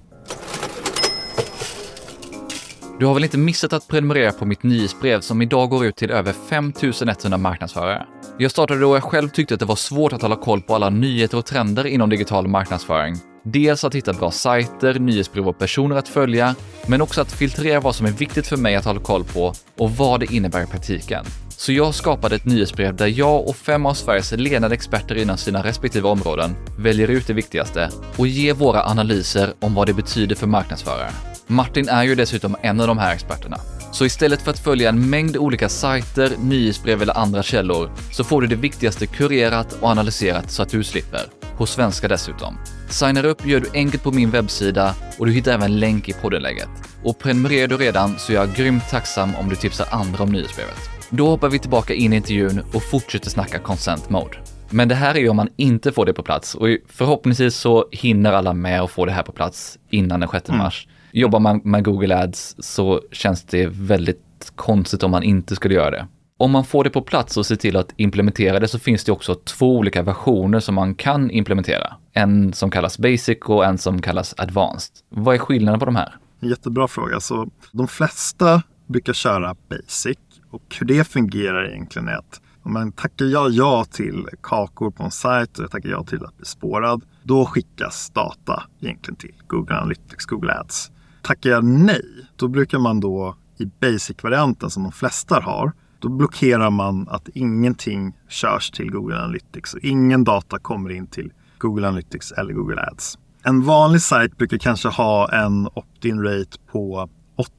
Du 3.00 3.06
har 3.06 3.14
väl 3.14 3.24
inte 3.24 3.38
missat 3.38 3.74
att 3.74 3.88
prenumerera 3.88 4.32
på 4.32 4.46
mitt 4.46 4.64
nyhetsbrev 4.64 5.22
som 5.22 5.42
idag 5.42 5.70
går 5.70 5.86
ut 5.86 5.96
till 5.96 6.12
över 6.12 6.34
5100 6.50 7.38
marknadsförare? 7.38 8.06
Jag 8.38 8.52
startade 8.52 8.80
då 8.80 8.96
jag 8.96 9.04
själv 9.04 9.30
tyckte 9.30 9.54
att 9.54 9.60
det 9.60 9.66
var 9.66 9.76
svårt 9.76 10.14
att 10.14 10.22
hålla 10.22 10.36
koll 10.36 10.62
på 10.62 10.76
alla 10.76 10.90
nyheter 10.90 11.38
och 11.38 11.46
trender 11.46 11.88
inom 11.88 12.10
digital 12.10 12.48
marknadsföring. 12.48 13.16
Dels 13.44 13.84
att 13.84 13.96
hitta 13.96 14.14
bra 14.14 14.32
sajter, 14.32 15.00
nyhetsbrev 15.00 15.48
och 15.48 15.60
personer 15.60 15.96
att 15.96 16.08
följa, 16.08 16.56
men 16.88 17.02
också 17.02 17.22
att 17.22 17.32
filtrera 17.32 17.80
vad 17.80 17.96
som 17.96 18.06
är 18.06 18.12
viktigt 18.12 18.48
för 18.48 18.58
mig 18.58 18.76
att 18.76 18.86
hålla 18.86 19.00
koll 19.00 19.24
på 19.24 19.54
och 19.78 19.92
vad 19.92 20.20
det 20.20 20.34
innebär 20.34 20.64
i 20.64 20.68
praktiken. 20.68 21.26
Så 21.50 21.72
jag 21.72 21.96
skapade 21.96 22.36
ett 22.36 22.46
nyhetsbrev 22.46 22.96
där 22.96 23.08
jag 23.08 23.48
och 23.48 23.56
fem 23.56 23.86
av 23.86 23.94
Sveriges 23.94 24.32
ledande 24.32 24.76
experter 24.76 25.16
inom 25.16 25.38
sina 25.38 25.64
respektive 25.64 26.08
områden 26.08 26.56
väljer 26.80 27.08
ut 27.08 27.28
det 27.28 27.34
viktigaste 27.34 27.90
och 28.18 28.28
ger 28.28 28.54
våra 28.54 28.84
analyser 28.84 29.54
om 29.60 29.74
vad 29.74 29.88
det 29.88 29.94
betyder 29.94 30.36
för 30.36 30.48
marknadsförare. 30.48 31.10
Martin 31.48 31.90
är 31.90 32.04
ju 32.04 32.16
dessutom 32.16 32.56
en 32.62 32.82
av 32.82 32.88
de 32.88 32.98
här 32.98 33.14
experterna. 33.14 33.58
Så 33.92 34.06
istället 34.06 34.42
för 34.42 34.52
att 34.52 34.60
följa 34.60 34.90
en 34.90 35.10
mängd 35.10 35.38
olika 35.38 35.70
sajter, 35.70 36.32
nyhetsbrev 36.40 37.02
eller 37.02 37.18
andra 37.18 37.44
källor 37.44 37.92
så 38.12 38.24
får 38.24 38.42
du 38.42 38.48
det 38.48 38.56
viktigaste 38.56 39.08
kurerat 39.08 39.78
och 39.82 39.90
analyserat 39.90 40.52
så 40.52 40.64
att 40.64 40.70
du 40.70 40.84
slipper. 40.84 41.22
På 41.58 41.66
svenska 41.66 42.08
dessutom. 42.08 42.58
Signar 42.90 43.26
upp 43.26 43.46
gör 43.46 43.60
du 43.60 43.70
enkelt 43.74 44.04
på 44.04 44.12
min 44.12 44.32
webbsida 44.32 44.96
och 45.18 45.26
du 45.26 45.32
hittar 45.32 45.52
även 45.52 45.80
länk 45.80 46.10
i 46.10 46.14
poddenlägget. 46.14 46.70
Och 47.04 47.20
prenumererar 47.20 47.68
du 47.68 47.78
redan 47.78 48.20
så 48.20 48.32
är 48.32 48.36
jag 48.36 48.56
grymt 48.56 48.90
tacksam 48.90 49.36
om 49.36 49.50
du 49.50 49.56
tipsar 49.56 49.88
andra 49.92 50.24
om 50.24 50.32
nyhetsbrevet. 50.32 50.90
Då 51.10 51.28
hoppar 51.28 51.50
vi 51.50 51.60
tillbaka 51.60 51.94
in 51.94 52.14
i 52.14 52.16
intervjun 52.16 52.64
och 52.74 52.84
fortsätter 52.84 53.30
snacka 53.30 53.60
consent 53.60 54.10
mode. 54.10 54.38
Men 54.70 54.88
det 54.88 54.96
här 54.96 55.16
är 55.16 55.20
ju 55.20 55.30
om 55.30 55.36
man 55.36 55.50
inte 55.56 55.92
får 55.92 56.06
det 56.06 56.14
på 56.14 56.24
plats 56.24 56.56
och 56.56 56.68
förhoppningsvis 56.88 57.56
så 57.56 57.86
hinner 57.92 58.34
alla 58.34 58.54
med 58.54 58.82
att 58.82 58.92
få 58.92 59.06
det 59.06 59.12
här 59.12 59.24
på 59.24 59.32
plats 59.32 59.78
innan 59.90 60.20
den 60.20 60.30
6 60.30 60.50
mars. 60.50 60.88
Mm. 60.88 60.97
Jobbar 61.18 61.40
man 61.40 61.62
med 61.64 61.84
Google 61.84 62.18
Ads 62.18 62.56
så 62.60 63.02
känns 63.12 63.44
det 63.44 63.68
väldigt 63.68 64.52
konstigt 64.56 65.04
om 65.04 65.12
man 65.12 65.24
inte 65.24 65.56
skulle 65.56 65.74
göra 65.74 65.92
det. 65.92 66.08
Om 66.38 66.52
man 66.52 66.66
får 66.66 66.84
det 66.84 66.90
på 66.90 67.02
plats 67.02 67.38
och 67.38 67.46
ser 67.46 67.56
till 67.56 67.78
att 67.78 67.94
implementera 67.96 68.60
det 68.60 68.68
så 68.68 68.80
finns 68.80 69.04
det 69.04 69.12
också 69.12 69.36
två 69.36 69.78
olika 69.78 70.04
versioner 70.04 70.60
som 70.60 70.76
man 70.76 70.96
kan 70.96 71.32
implementera. 71.32 71.96
En 72.14 72.54
som 72.54 72.72
kallas 72.72 73.00
Basic 73.00 73.38
och 73.46 73.66
en 73.66 73.78
som 73.78 74.02
kallas 74.02 74.34
Advanced. 74.38 74.96
Vad 75.10 75.36
är 75.36 75.40
skillnaden 75.40 75.80
på 75.80 75.86
de 75.86 75.96
här? 75.96 76.16
Jättebra 76.40 76.88
fråga. 76.88 77.20
Så 77.20 77.50
de 77.72 77.88
flesta 77.88 78.64
brukar 78.88 79.14
köra 79.14 79.56
Basic 79.70 80.18
och 80.52 80.76
hur 80.80 80.88
det 80.88 81.08
fungerar 81.08 81.70
egentligen 81.70 82.08
är 82.08 82.16
att 82.16 82.42
om 82.64 82.74
man 82.74 82.92
tackar 82.92 83.26
jag 83.26 83.52
ja 83.52 83.86
till 83.92 84.28
kakor 84.42 84.92
på 84.92 85.04
en 85.04 85.12
sajt 85.12 85.58
och 85.58 85.64
jag 85.64 85.72
tackar 85.72 85.90
ja 85.90 86.04
till 86.04 86.26
att 86.26 86.38
bli 86.38 86.46
spårad, 86.46 87.02
då 87.24 87.46
skickas 87.46 88.10
data 88.10 88.64
egentligen 88.82 89.16
till 89.16 89.34
Google 89.48 89.76
Analytics, 89.76 90.26
Google 90.26 90.54
Ads. 90.54 90.92
Tackar 91.28 91.50
jag 91.50 91.64
nej, 91.64 92.02
då 92.36 92.48
brukar 92.48 92.80
man 92.80 93.00
då 93.00 93.36
i 93.58 93.66
basic-varianten 93.66 94.70
som 94.70 94.84
de 94.84 94.92
flesta 94.92 95.40
har, 95.40 95.72
då 96.00 96.10
blockerar 96.10 96.70
man 96.70 97.08
att 97.10 97.30
ingenting 97.34 98.14
körs 98.28 98.72
till 98.72 98.92
Google 98.92 99.16
Analytics 99.16 99.74
och 99.74 99.80
ingen 99.80 100.24
data 100.24 100.60
kommer 100.60 100.90
in 100.90 101.08
till 101.08 101.34
Google 101.58 101.88
Analytics 101.88 102.32
eller 102.32 102.54
Google 102.54 102.82
Ads. 102.82 103.18
En 103.44 103.64
vanlig 103.64 104.02
sajt 104.02 104.38
brukar 104.38 104.58
kanske 104.58 104.88
ha 104.88 105.32
en 105.32 105.68
opt-in 105.68 106.24
rate 106.24 106.58
på 106.72 107.10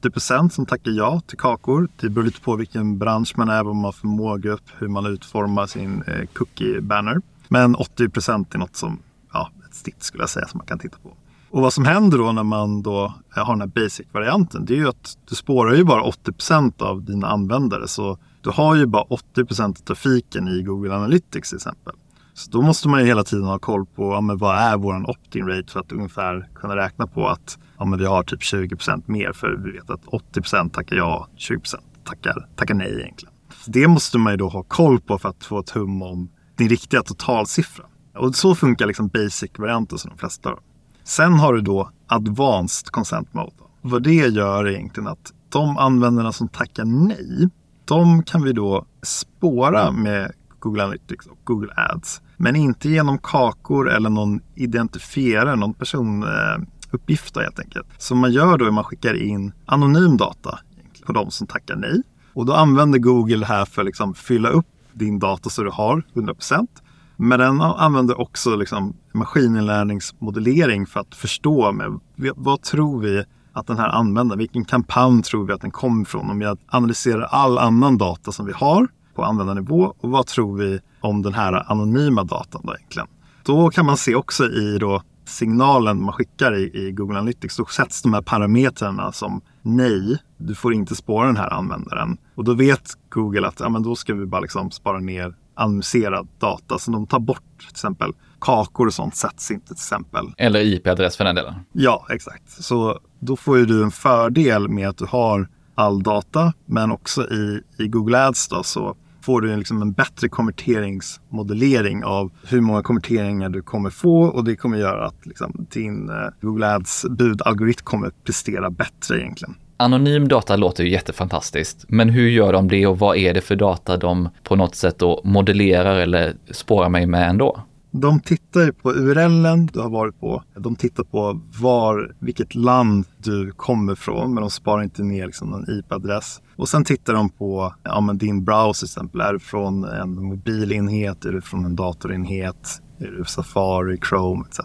80% 0.03 0.49
som 0.49 0.65
tackar 0.65 0.91
ja 0.91 1.21
till 1.27 1.37
kakor. 1.37 1.89
Det 1.99 2.09
beror 2.09 2.25
lite 2.25 2.41
på 2.41 2.55
vilken 2.55 2.97
bransch 2.97 3.33
man 3.37 3.49
är, 3.49 3.63
vad 3.63 3.75
man 3.75 3.83
har 3.83 3.91
för 3.91 4.07
målgrupp, 4.07 4.69
hur 4.77 4.87
man 4.87 5.05
utformar 5.05 5.67
sin 5.67 6.03
eh, 6.07 6.25
cookie-banner. 6.33 7.21
Men 7.47 7.75
80% 7.75 8.55
är 8.55 8.57
något 8.57 8.75
som, 8.75 8.99
ja, 9.33 9.51
ett 9.69 9.75
snitt 9.75 10.03
skulle 10.03 10.23
jag 10.23 10.29
säga 10.29 10.47
som 10.47 10.57
man 10.57 10.67
kan 10.67 10.79
titta 10.79 10.97
på. 11.03 11.13
Och 11.51 11.61
vad 11.61 11.73
som 11.73 11.85
händer 11.85 12.17
då 12.17 12.31
när 12.31 12.43
man 12.43 12.81
då 12.81 13.13
har 13.29 13.53
den 13.53 13.61
här 13.61 13.67
basic-varianten, 13.67 14.65
det 14.65 14.73
är 14.73 14.77
ju 14.77 14.89
att 14.89 15.17
du 15.29 15.35
spårar 15.35 15.75
ju 15.75 15.83
bara 15.83 16.03
80% 16.03 16.81
av 16.81 17.03
dina 17.03 17.27
användare. 17.27 17.87
Så 17.87 18.17
du 18.41 18.49
har 18.49 18.75
ju 18.75 18.85
bara 18.85 19.03
80% 19.03 19.63
av 19.63 19.73
trafiken 19.73 20.47
i 20.47 20.63
Google 20.63 20.95
Analytics 20.95 21.49
till 21.49 21.55
exempel. 21.55 21.93
Så 22.33 22.51
då 22.51 22.61
måste 22.61 22.87
man 22.87 22.99
ju 22.99 23.05
hela 23.05 23.23
tiden 23.23 23.45
ha 23.45 23.59
koll 23.59 23.85
på 23.85 24.13
ja, 24.13 24.21
men 24.21 24.37
vad 24.37 24.57
är 24.57 24.77
vår 24.77 25.09
opt-in 25.09 25.47
rate 25.47 25.71
för 25.71 25.79
att 25.79 25.91
ungefär 25.91 26.49
kunna 26.55 26.75
räkna 26.75 27.07
på 27.07 27.27
att 27.27 27.57
ja, 27.77 27.85
men 27.85 27.99
vi 27.99 28.05
har 28.05 28.23
typ 28.23 28.39
20% 28.39 29.03
mer 29.05 29.33
för 29.33 29.55
vi 29.65 29.71
vet 29.71 29.89
att 29.89 30.05
80% 30.05 30.69
tackar 30.69 30.95
ja, 30.95 31.27
20% 31.37 31.75
tackar, 32.03 32.47
tackar 32.55 32.73
nej 32.73 33.01
egentligen. 33.01 33.33
Så 33.65 33.71
det 33.71 33.87
måste 33.87 34.17
man 34.17 34.33
ju 34.33 34.37
då 34.37 34.49
ha 34.49 34.63
koll 34.63 34.99
på 34.99 35.17
för 35.17 35.29
att 35.29 35.43
få 35.43 35.59
ett 35.59 35.69
hum 35.69 36.01
om 36.01 36.29
din 36.55 36.69
riktiga 36.69 37.01
totalsiffra. 37.01 37.85
Och 38.15 38.35
så 38.35 38.55
funkar 38.55 38.87
liksom 38.87 39.07
basic-varianten 39.07 39.97
som 39.97 40.09
de 40.09 40.17
flesta. 40.17 40.49
har. 40.49 40.59
Sen 41.03 41.33
har 41.33 41.53
du 41.53 41.61
då 41.61 41.89
advanced 42.07 42.91
consent 42.91 43.33
mode. 43.33 43.51
Vad 43.81 44.03
det 44.03 44.13
gör 44.13 44.65
är 44.65 44.69
egentligen 44.69 45.07
att 45.07 45.33
de 45.49 45.77
användarna 45.77 46.31
som 46.31 46.47
tackar 46.47 46.85
nej, 46.85 47.49
de 47.85 48.23
kan 48.23 48.43
vi 48.43 48.53
då 48.53 48.85
spåra 49.01 49.91
med 49.91 50.31
Google 50.59 50.83
Analytics 50.83 51.25
och 51.25 51.37
Google 51.43 51.73
Ads. 51.75 52.21
Men 52.37 52.55
inte 52.55 52.89
genom 52.89 53.17
kakor 53.17 53.89
eller 53.89 54.09
någon 54.09 54.41
identifierare, 54.55 55.55
någon 55.55 55.73
personuppgift 55.73 57.37
helt 57.37 57.59
enkelt. 57.59 57.87
Så 57.97 58.15
man 58.15 58.31
gör 58.31 58.57
då 58.57 58.65
är 58.65 58.71
man 58.71 58.83
skickar 58.83 59.13
in 59.13 59.51
anonym 59.65 60.17
data 60.17 60.59
på 61.05 61.13
de 61.13 61.31
som 61.31 61.47
tackar 61.47 61.75
nej. 61.75 62.01
Och 62.33 62.45
då 62.45 62.53
använder 62.53 62.99
Google 62.99 63.45
här 63.45 63.65
för 63.65 63.81
att 63.81 63.85
liksom 63.85 64.13
fylla 64.13 64.49
upp 64.49 64.65
din 64.93 65.19
data 65.19 65.49
så 65.49 65.63
du 65.63 65.69
har 65.69 66.03
100 66.13 66.33
procent. 66.33 66.81
Men 67.21 67.39
den 67.39 67.61
använder 67.61 68.21
också 68.21 68.55
liksom 68.55 68.93
maskininlärningsmodellering 69.13 70.85
för 70.85 70.99
att 70.99 71.15
förstå 71.15 71.71
med, 71.71 71.99
vad 72.35 72.61
tror 72.61 72.99
vi 72.99 73.23
att 73.53 73.67
den 73.67 73.77
här 73.77 73.89
använder? 73.89 74.37
vilken 74.37 74.65
kampanj 74.65 75.23
tror 75.23 75.45
vi 75.45 75.53
att 75.53 75.61
den 75.61 75.71
kommer 75.71 76.01
ifrån? 76.01 76.29
Om 76.29 76.41
jag 76.41 76.57
analyserar 76.67 77.21
all 77.21 77.57
annan 77.57 77.97
data 77.97 78.31
som 78.31 78.45
vi 78.45 78.51
har 78.51 78.87
på 79.15 79.23
användarnivå 79.23 79.93
och 79.99 80.09
vad 80.09 80.27
tror 80.27 80.57
vi 80.57 80.79
om 81.01 81.21
den 81.21 81.33
här 81.33 81.71
anonyma 81.71 82.23
datan 82.23 82.61
då 82.63 82.75
egentligen? 82.75 83.07
Då 83.43 83.69
kan 83.69 83.85
man 83.85 83.97
se 83.97 84.15
också 84.15 84.45
i 84.45 84.77
då 84.77 85.01
signalen 85.25 86.03
man 86.03 86.13
skickar 86.13 86.55
i, 86.55 86.87
i 86.87 86.91
Google 86.91 87.17
Analytics, 87.17 87.57
då 87.57 87.65
sätts 87.65 88.01
de 88.01 88.13
här 88.13 88.21
parametrarna 88.21 89.11
som 89.11 89.41
nej, 89.61 90.17
du 90.37 90.55
får 90.55 90.73
inte 90.73 90.95
spåra 90.95 91.27
den 91.27 91.37
här 91.37 91.53
användaren. 91.53 92.17
Och 92.35 92.43
då 92.43 92.53
vet 92.53 92.91
Google 93.09 93.47
att 93.47 93.59
ja, 93.59 93.69
men 93.69 93.83
då 93.83 93.95
ska 93.95 94.13
vi 94.13 94.25
bara 94.25 94.41
liksom 94.41 94.71
spara 94.71 94.99
ner 94.99 95.35
annonserad 95.59 96.27
data. 96.39 96.79
Så 96.79 96.91
de 96.91 97.07
tar 97.07 97.19
bort 97.19 97.43
till 97.59 97.69
exempel 97.69 98.13
kakor 98.41 98.87
och 98.87 98.93
sånt 98.93 99.15
sätts 99.15 99.51
inte 99.51 99.67
till 99.67 99.73
exempel. 99.73 100.25
Eller 100.37 100.59
IP-adress 100.59 101.17
för 101.17 101.23
den 101.23 101.35
delen. 101.35 101.53
Ja, 101.71 102.05
exakt. 102.09 102.63
Så 102.63 102.99
då 103.19 103.35
får 103.35 103.57
ju 103.57 103.65
du 103.65 103.83
en 103.83 103.91
fördel 103.91 104.69
med 104.69 104.89
att 104.89 104.97
du 104.97 105.05
har 105.05 105.49
all 105.75 106.03
data, 106.03 106.53
men 106.65 106.91
också 106.91 107.21
i, 107.21 107.61
i 107.77 107.87
Google 107.87 108.27
Ads 108.27 108.47
då, 108.47 108.63
så 108.63 108.95
får 109.21 109.41
du 109.41 109.55
liksom 109.55 109.81
en 109.81 109.91
bättre 109.91 110.29
konverteringsmodellering 110.29 112.03
av 112.03 112.31
hur 112.47 112.61
många 112.61 112.83
konverteringar 112.83 113.49
du 113.49 113.61
kommer 113.61 113.89
få 113.89 114.21
och 114.23 114.43
det 114.43 114.55
kommer 114.55 114.77
göra 114.77 115.05
att 115.05 115.25
liksom, 115.25 115.67
din 115.69 116.09
eh, 116.09 116.15
Google 116.41 116.75
Ads 116.75 117.05
budalgoritm 117.09 117.83
kommer 117.83 118.11
prestera 118.23 118.69
bättre 118.69 119.21
egentligen. 119.21 119.55
Anonym 119.81 120.27
data 120.27 120.55
låter 120.55 120.83
ju 120.83 120.89
jättefantastiskt, 120.89 121.85
men 121.87 122.09
hur 122.09 122.29
gör 122.29 122.53
de 122.53 122.67
det 122.67 122.87
och 122.87 122.99
vad 122.99 123.17
är 123.17 123.33
det 123.33 123.41
för 123.41 123.55
data 123.55 123.97
de 123.97 124.29
på 124.43 124.55
något 124.55 124.75
sätt 124.75 124.99
då 124.99 125.21
modellerar 125.23 125.95
eller 125.95 126.35
spårar 126.51 126.89
mig 126.89 127.05
med 127.05 127.29
ändå? 127.29 127.61
De 127.91 128.19
tittar 128.19 128.61
ju 128.61 128.73
på 128.73 128.91
URLen 128.91 129.65
du 129.73 129.79
har 129.79 129.89
varit 129.89 130.19
på. 130.19 130.43
De 130.55 130.75
tittar 130.75 131.03
på 131.03 131.41
var, 131.59 132.15
vilket 132.19 132.55
land 132.55 133.05
du 133.17 133.51
kommer 133.51 133.93
ifrån, 133.93 134.33
men 134.33 134.41
de 134.41 134.49
sparar 134.49 134.83
inte 134.83 135.03
ner 135.03 135.25
liksom 135.25 135.49
någon 135.49 135.65
IP-adress. 135.69 136.41
Och 136.55 136.69
sen 136.69 136.83
tittar 136.83 137.13
de 137.13 137.29
på 137.29 137.73
ja, 137.83 138.01
men 138.01 138.17
din 138.17 138.43
browser 138.43 138.87
till 138.87 138.91
exempel. 138.91 139.21
Är 139.21 139.33
du 139.33 139.39
från 139.39 139.83
en 139.83 140.23
mobilenhet? 140.23 141.25
Är 141.25 141.31
du 141.31 141.41
från 141.41 141.65
en 141.65 141.75
datorenhet? 141.75 142.81
Safari, 143.25 143.97
Chrome 144.09 144.45
etc. 144.49 144.59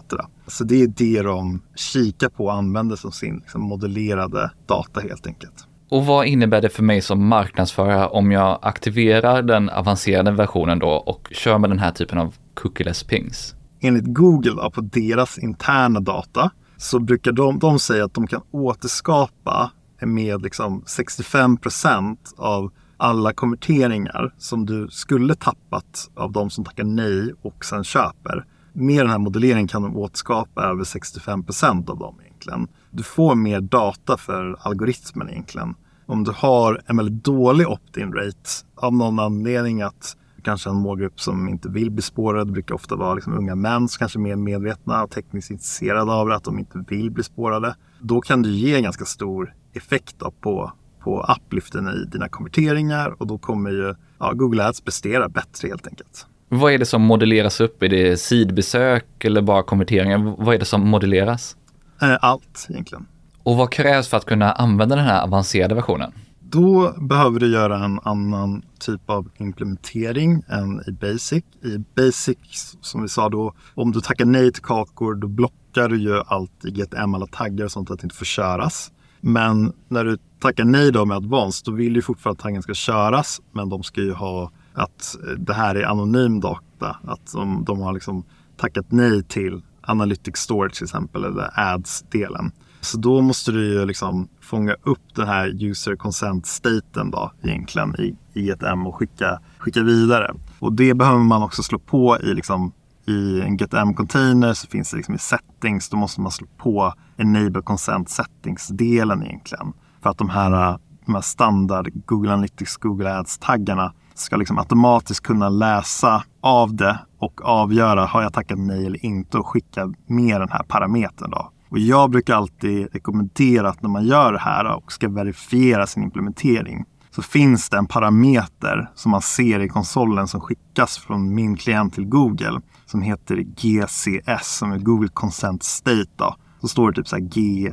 Så 0.47 0.63
det 0.63 0.81
är 0.81 0.87
det 0.87 1.21
de 1.21 1.61
kikar 1.75 2.29
på 2.29 2.45
och 2.45 2.53
använder 2.53 2.95
som 2.95 3.11
sin 3.11 3.37
liksom, 3.37 3.61
modellerade 3.61 4.51
data 4.67 4.99
helt 4.99 5.27
enkelt. 5.27 5.67
Och 5.89 6.05
vad 6.05 6.27
innebär 6.27 6.61
det 6.61 6.69
för 6.69 6.83
mig 6.83 7.01
som 7.01 7.27
marknadsförare 7.27 8.07
om 8.07 8.31
jag 8.31 8.59
aktiverar 8.61 9.41
den 9.41 9.69
avancerade 9.69 10.31
versionen 10.31 10.79
då 10.79 10.89
och 10.89 11.27
kör 11.31 11.57
med 11.57 11.69
den 11.69 11.79
här 11.79 11.91
typen 11.91 12.17
av 12.17 12.35
cookieless 12.53 13.03
pings? 13.03 13.55
Enligt 13.81 14.05
Google 14.07 14.51
då, 14.51 14.71
på 14.71 14.81
deras 14.81 15.37
interna 15.37 15.99
data 15.99 16.51
så 16.77 16.99
brukar 16.99 17.31
de, 17.31 17.59
de 17.59 17.79
säga 17.79 18.05
att 18.05 18.13
de 18.13 18.27
kan 18.27 18.41
återskapa 18.51 19.71
med 20.01 20.41
liksom 20.41 20.83
65% 20.83 22.17
av 22.37 22.71
alla 22.97 23.33
konverteringar 23.33 24.33
som 24.37 24.65
du 24.65 24.87
skulle 24.91 25.35
tappat 25.35 26.11
av 26.15 26.31
de 26.31 26.49
som 26.49 26.65
tackar 26.65 26.83
nej 26.83 27.33
och 27.41 27.65
sen 27.65 27.83
köper. 27.83 28.45
Med 28.73 29.03
den 29.03 29.09
här 29.09 29.17
modelleringen 29.17 29.67
kan 29.67 29.81
de 29.81 29.97
återskapa 29.97 30.63
över 30.63 30.83
65% 30.83 31.89
av 31.89 31.97
dem 31.97 32.15
egentligen. 32.21 32.67
Du 32.91 33.03
får 33.03 33.35
mer 33.35 33.61
data 33.61 34.17
för 34.17 34.55
algoritmen 34.59 35.29
egentligen. 35.29 35.75
Om 36.05 36.23
du 36.23 36.31
har 36.35 36.81
en 36.85 36.97
väldigt 36.97 37.23
dålig 37.23 37.67
opt-in 37.67 38.13
rate 38.13 38.49
av 38.75 38.93
någon 38.93 39.19
anledning 39.19 39.81
att 39.81 40.17
kanske 40.45 40.69
en 40.69 40.75
målgrupp 40.75 41.21
som 41.21 41.49
inte 41.49 41.69
vill 41.69 41.91
bli 41.91 42.01
spårad. 42.01 42.47
Det 42.47 42.51
brukar 42.51 42.75
ofta 42.75 42.95
vara 42.95 43.13
liksom 43.13 43.33
unga 43.33 43.55
män 43.55 43.87
som 43.87 43.99
kanske 43.99 44.19
är 44.19 44.21
mer 44.21 44.35
medvetna 44.35 45.03
och 45.03 45.11
tekniskt 45.11 45.51
intresserade 45.51 46.11
av 46.11 46.27
det, 46.27 46.35
att 46.35 46.43
de 46.43 46.59
inte 46.59 46.83
vill 46.87 47.11
bli 47.11 47.23
spårade. 47.23 47.75
Då 47.99 48.21
kan 48.21 48.41
du 48.41 48.49
ge 48.49 48.81
ganska 48.81 49.05
stor 49.05 49.53
effekt 49.73 50.23
på, 50.41 50.71
på 51.05 51.35
upliften 51.37 51.87
i 51.87 52.05
dina 52.11 52.29
konverteringar 52.29 53.15
och 53.21 53.27
då 53.27 53.37
kommer 53.37 53.69
ju 53.69 53.95
ja, 54.19 54.31
Google 54.33 54.67
Ads 54.67 54.81
prestera 54.81 55.29
bättre 55.29 55.67
helt 55.67 55.87
enkelt. 55.87 56.25
Vad 56.49 56.73
är 56.73 56.77
det 56.77 56.85
som 56.85 57.01
modelleras 57.01 57.61
upp? 57.61 57.83
Är 57.83 57.89
det 57.89 58.17
sidbesök 58.17 59.25
eller 59.25 59.41
bara 59.41 59.63
konverteringar? 59.63 60.35
Vad 60.37 60.55
är 60.55 60.59
det 60.59 60.65
som 60.65 60.87
modelleras? 60.89 61.55
Eh, 62.01 62.17
allt 62.21 62.67
egentligen. 62.69 63.05
Och 63.43 63.57
vad 63.57 63.71
krävs 63.71 64.07
för 64.07 64.17
att 64.17 64.25
kunna 64.25 64.51
använda 64.51 64.95
den 64.95 65.05
här 65.05 65.23
avancerade 65.23 65.75
versionen? 65.75 66.11
Då 66.39 66.93
behöver 66.97 67.39
du 67.39 67.51
göra 67.51 67.85
en 67.85 67.99
annan 68.03 68.63
typ 68.79 69.09
av 69.09 69.29
implementering 69.37 70.43
än 70.49 70.81
i 70.87 70.91
Basic. 70.91 71.43
I 71.63 71.77
Basic, 71.95 72.37
som 72.81 73.01
vi 73.01 73.09
sa 73.09 73.29
då, 73.29 73.53
om 73.75 73.91
du 73.91 74.01
tackar 74.01 74.25
nej 74.25 74.51
till 74.51 74.63
kakor, 74.63 75.15
då 75.15 75.27
blockar 75.27 75.89
du 75.89 75.97
ju 75.97 76.21
allt 76.27 76.65
i 76.65 76.71
GTM, 76.71 77.15
alla 77.15 77.27
taggar 77.27 77.65
och 77.65 77.71
sånt 77.71 77.91
att 77.91 77.99
det 77.99 78.05
inte 78.05 78.15
får 78.15 78.25
köras. 78.25 78.91
Men 79.27 79.73
när 79.87 80.05
du 80.05 80.17
tackar 80.39 80.65
nej 80.65 80.91
då 80.91 81.05
med 81.05 81.17
advance, 81.17 81.61
då 81.65 81.71
vill 81.71 81.93
du 81.93 82.01
fortfarande 82.01 82.37
att 82.37 82.43
tangen 82.43 82.61
ska 82.61 82.73
köras, 82.73 83.41
men 83.51 83.69
de 83.69 83.83
ska 83.83 84.01
ju 84.01 84.13
ha 84.13 84.51
att 84.73 85.15
eh, 85.27 85.31
det 85.31 85.53
här 85.53 85.75
är 85.75 85.83
anonym 85.83 86.39
data. 86.39 86.97
Att 87.03 87.33
de, 87.33 87.63
de 87.63 87.81
har 87.81 87.93
liksom 87.93 88.23
tackat 88.57 88.85
nej 88.89 89.23
till 89.23 89.61
Analytics 89.81 90.39
Storage 90.39 90.73
till 90.73 90.83
exempel, 90.83 91.23
eller 91.23 91.49
Ads-delen. 91.55 92.51
Så 92.81 92.97
då 92.97 93.21
måste 93.21 93.51
du 93.51 93.73
ju 93.73 93.85
liksom 93.85 94.27
fånga 94.41 94.75
upp 94.83 95.15
den 95.15 95.27
här 95.27 95.63
user 95.63 95.95
consent 95.95 96.45
staten 96.45 97.11
då 97.11 97.31
egentligen 97.43 97.95
i, 97.99 98.15
i 98.33 98.49
ett 98.49 98.63
M 98.63 98.87
och 98.87 98.95
skicka, 98.95 99.39
skicka 99.57 99.83
vidare. 99.83 100.35
Och 100.59 100.73
det 100.73 100.93
behöver 100.93 101.19
man 101.19 101.43
också 101.43 101.63
slå 101.63 101.79
på 101.79 102.17
i 102.23 102.33
liksom 102.33 102.71
i 103.07 103.41
en 103.41 103.57
GetM-container 103.57 104.53
så 104.53 104.67
finns 104.67 104.91
det 104.91 104.97
liksom 104.97 105.15
i 105.15 105.17
settings, 105.17 105.89
då 105.89 105.97
måste 105.97 106.21
man 106.21 106.31
slå 106.31 106.47
på 106.57 106.93
enable 107.17 107.61
consent 107.61 108.09
settings-delen 108.09 109.23
egentligen. 109.23 109.73
För 110.01 110.09
att 110.09 110.17
de 110.17 110.29
här, 110.29 110.79
de 111.05 111.15
här 111.15 111.21
standard 111.21 111.89
Google 112.05 112.33
Analytics, 112.33 112.77
Google 112.77 113.19
Ads-taggarna 113.19 113.93
ska 114.13 114.35
liksom 114.35 114.59
automatiskt 114.59 115.23
kunna 115.23 115.49
läsa 115.49 116.23
av 116.41 116.75
det 116.75 116.99
och 117.19 117.41
avgöra 117.45 118.05
har 118.05 118.21
jag 118.21 118.33
tackat 118.33 118.59
nej 118.59 118.85
eller 118.85 119.05
inte 119.05 119.37
och 119.37 119.47
skicka 119.47 119.93
med 120.07 120.41
den 120.41 120.49
här 120.49 120.63
parametern. 120.63 121.31
Då. 121.31 121.51
Och 121.69 121.79
jag 121.79 122.11
brukar 122.11 122.35
alltid 122.35 122.93
rekommendera 122.93 123.69
att 123.69 123.81
när 123.81 123.89
man 123.89 124.05
gör 124.05 124.33
det 124.33 124.39
här 124.39 124.75
och 124.75 124.91
ska 124.91 125.09
verifiera 125.09 125.87
sin 125.87 126.03
implementering 126.03 126.85
så 127.11 127.21
finns 127.21 127.69
det 127.69 127.77
en 127.77 127.87
parameter 127.87 128.89
som 128.95 129.11
man 129.11 129.21
ser 129.21 129.59
i 129.59 129.69
konsolen 129.69 130.27
som 130.27 130.41
skickas 130.41 130.97
från 130.97 131.35
min 131.35 131.57
klient 131.57 131.93
till 131.93 132.05
Google 132.05 132.61
som 132.95 133.01
heter 133.01 133.35
GCS 133.35 134.57
som 134.57 134.71
är 134.71 134.77
Google 134.77 135.09
Consent 135.13 135.63
State. 135.63 136.09
Då. 136.15 136.35
Så 136.61 136.67
står 136.67 136.91
det 136.91 136.95
typ 136.95 137.07
så 137.07 137.15
här 137.15 137.23
G111 137.23 137.69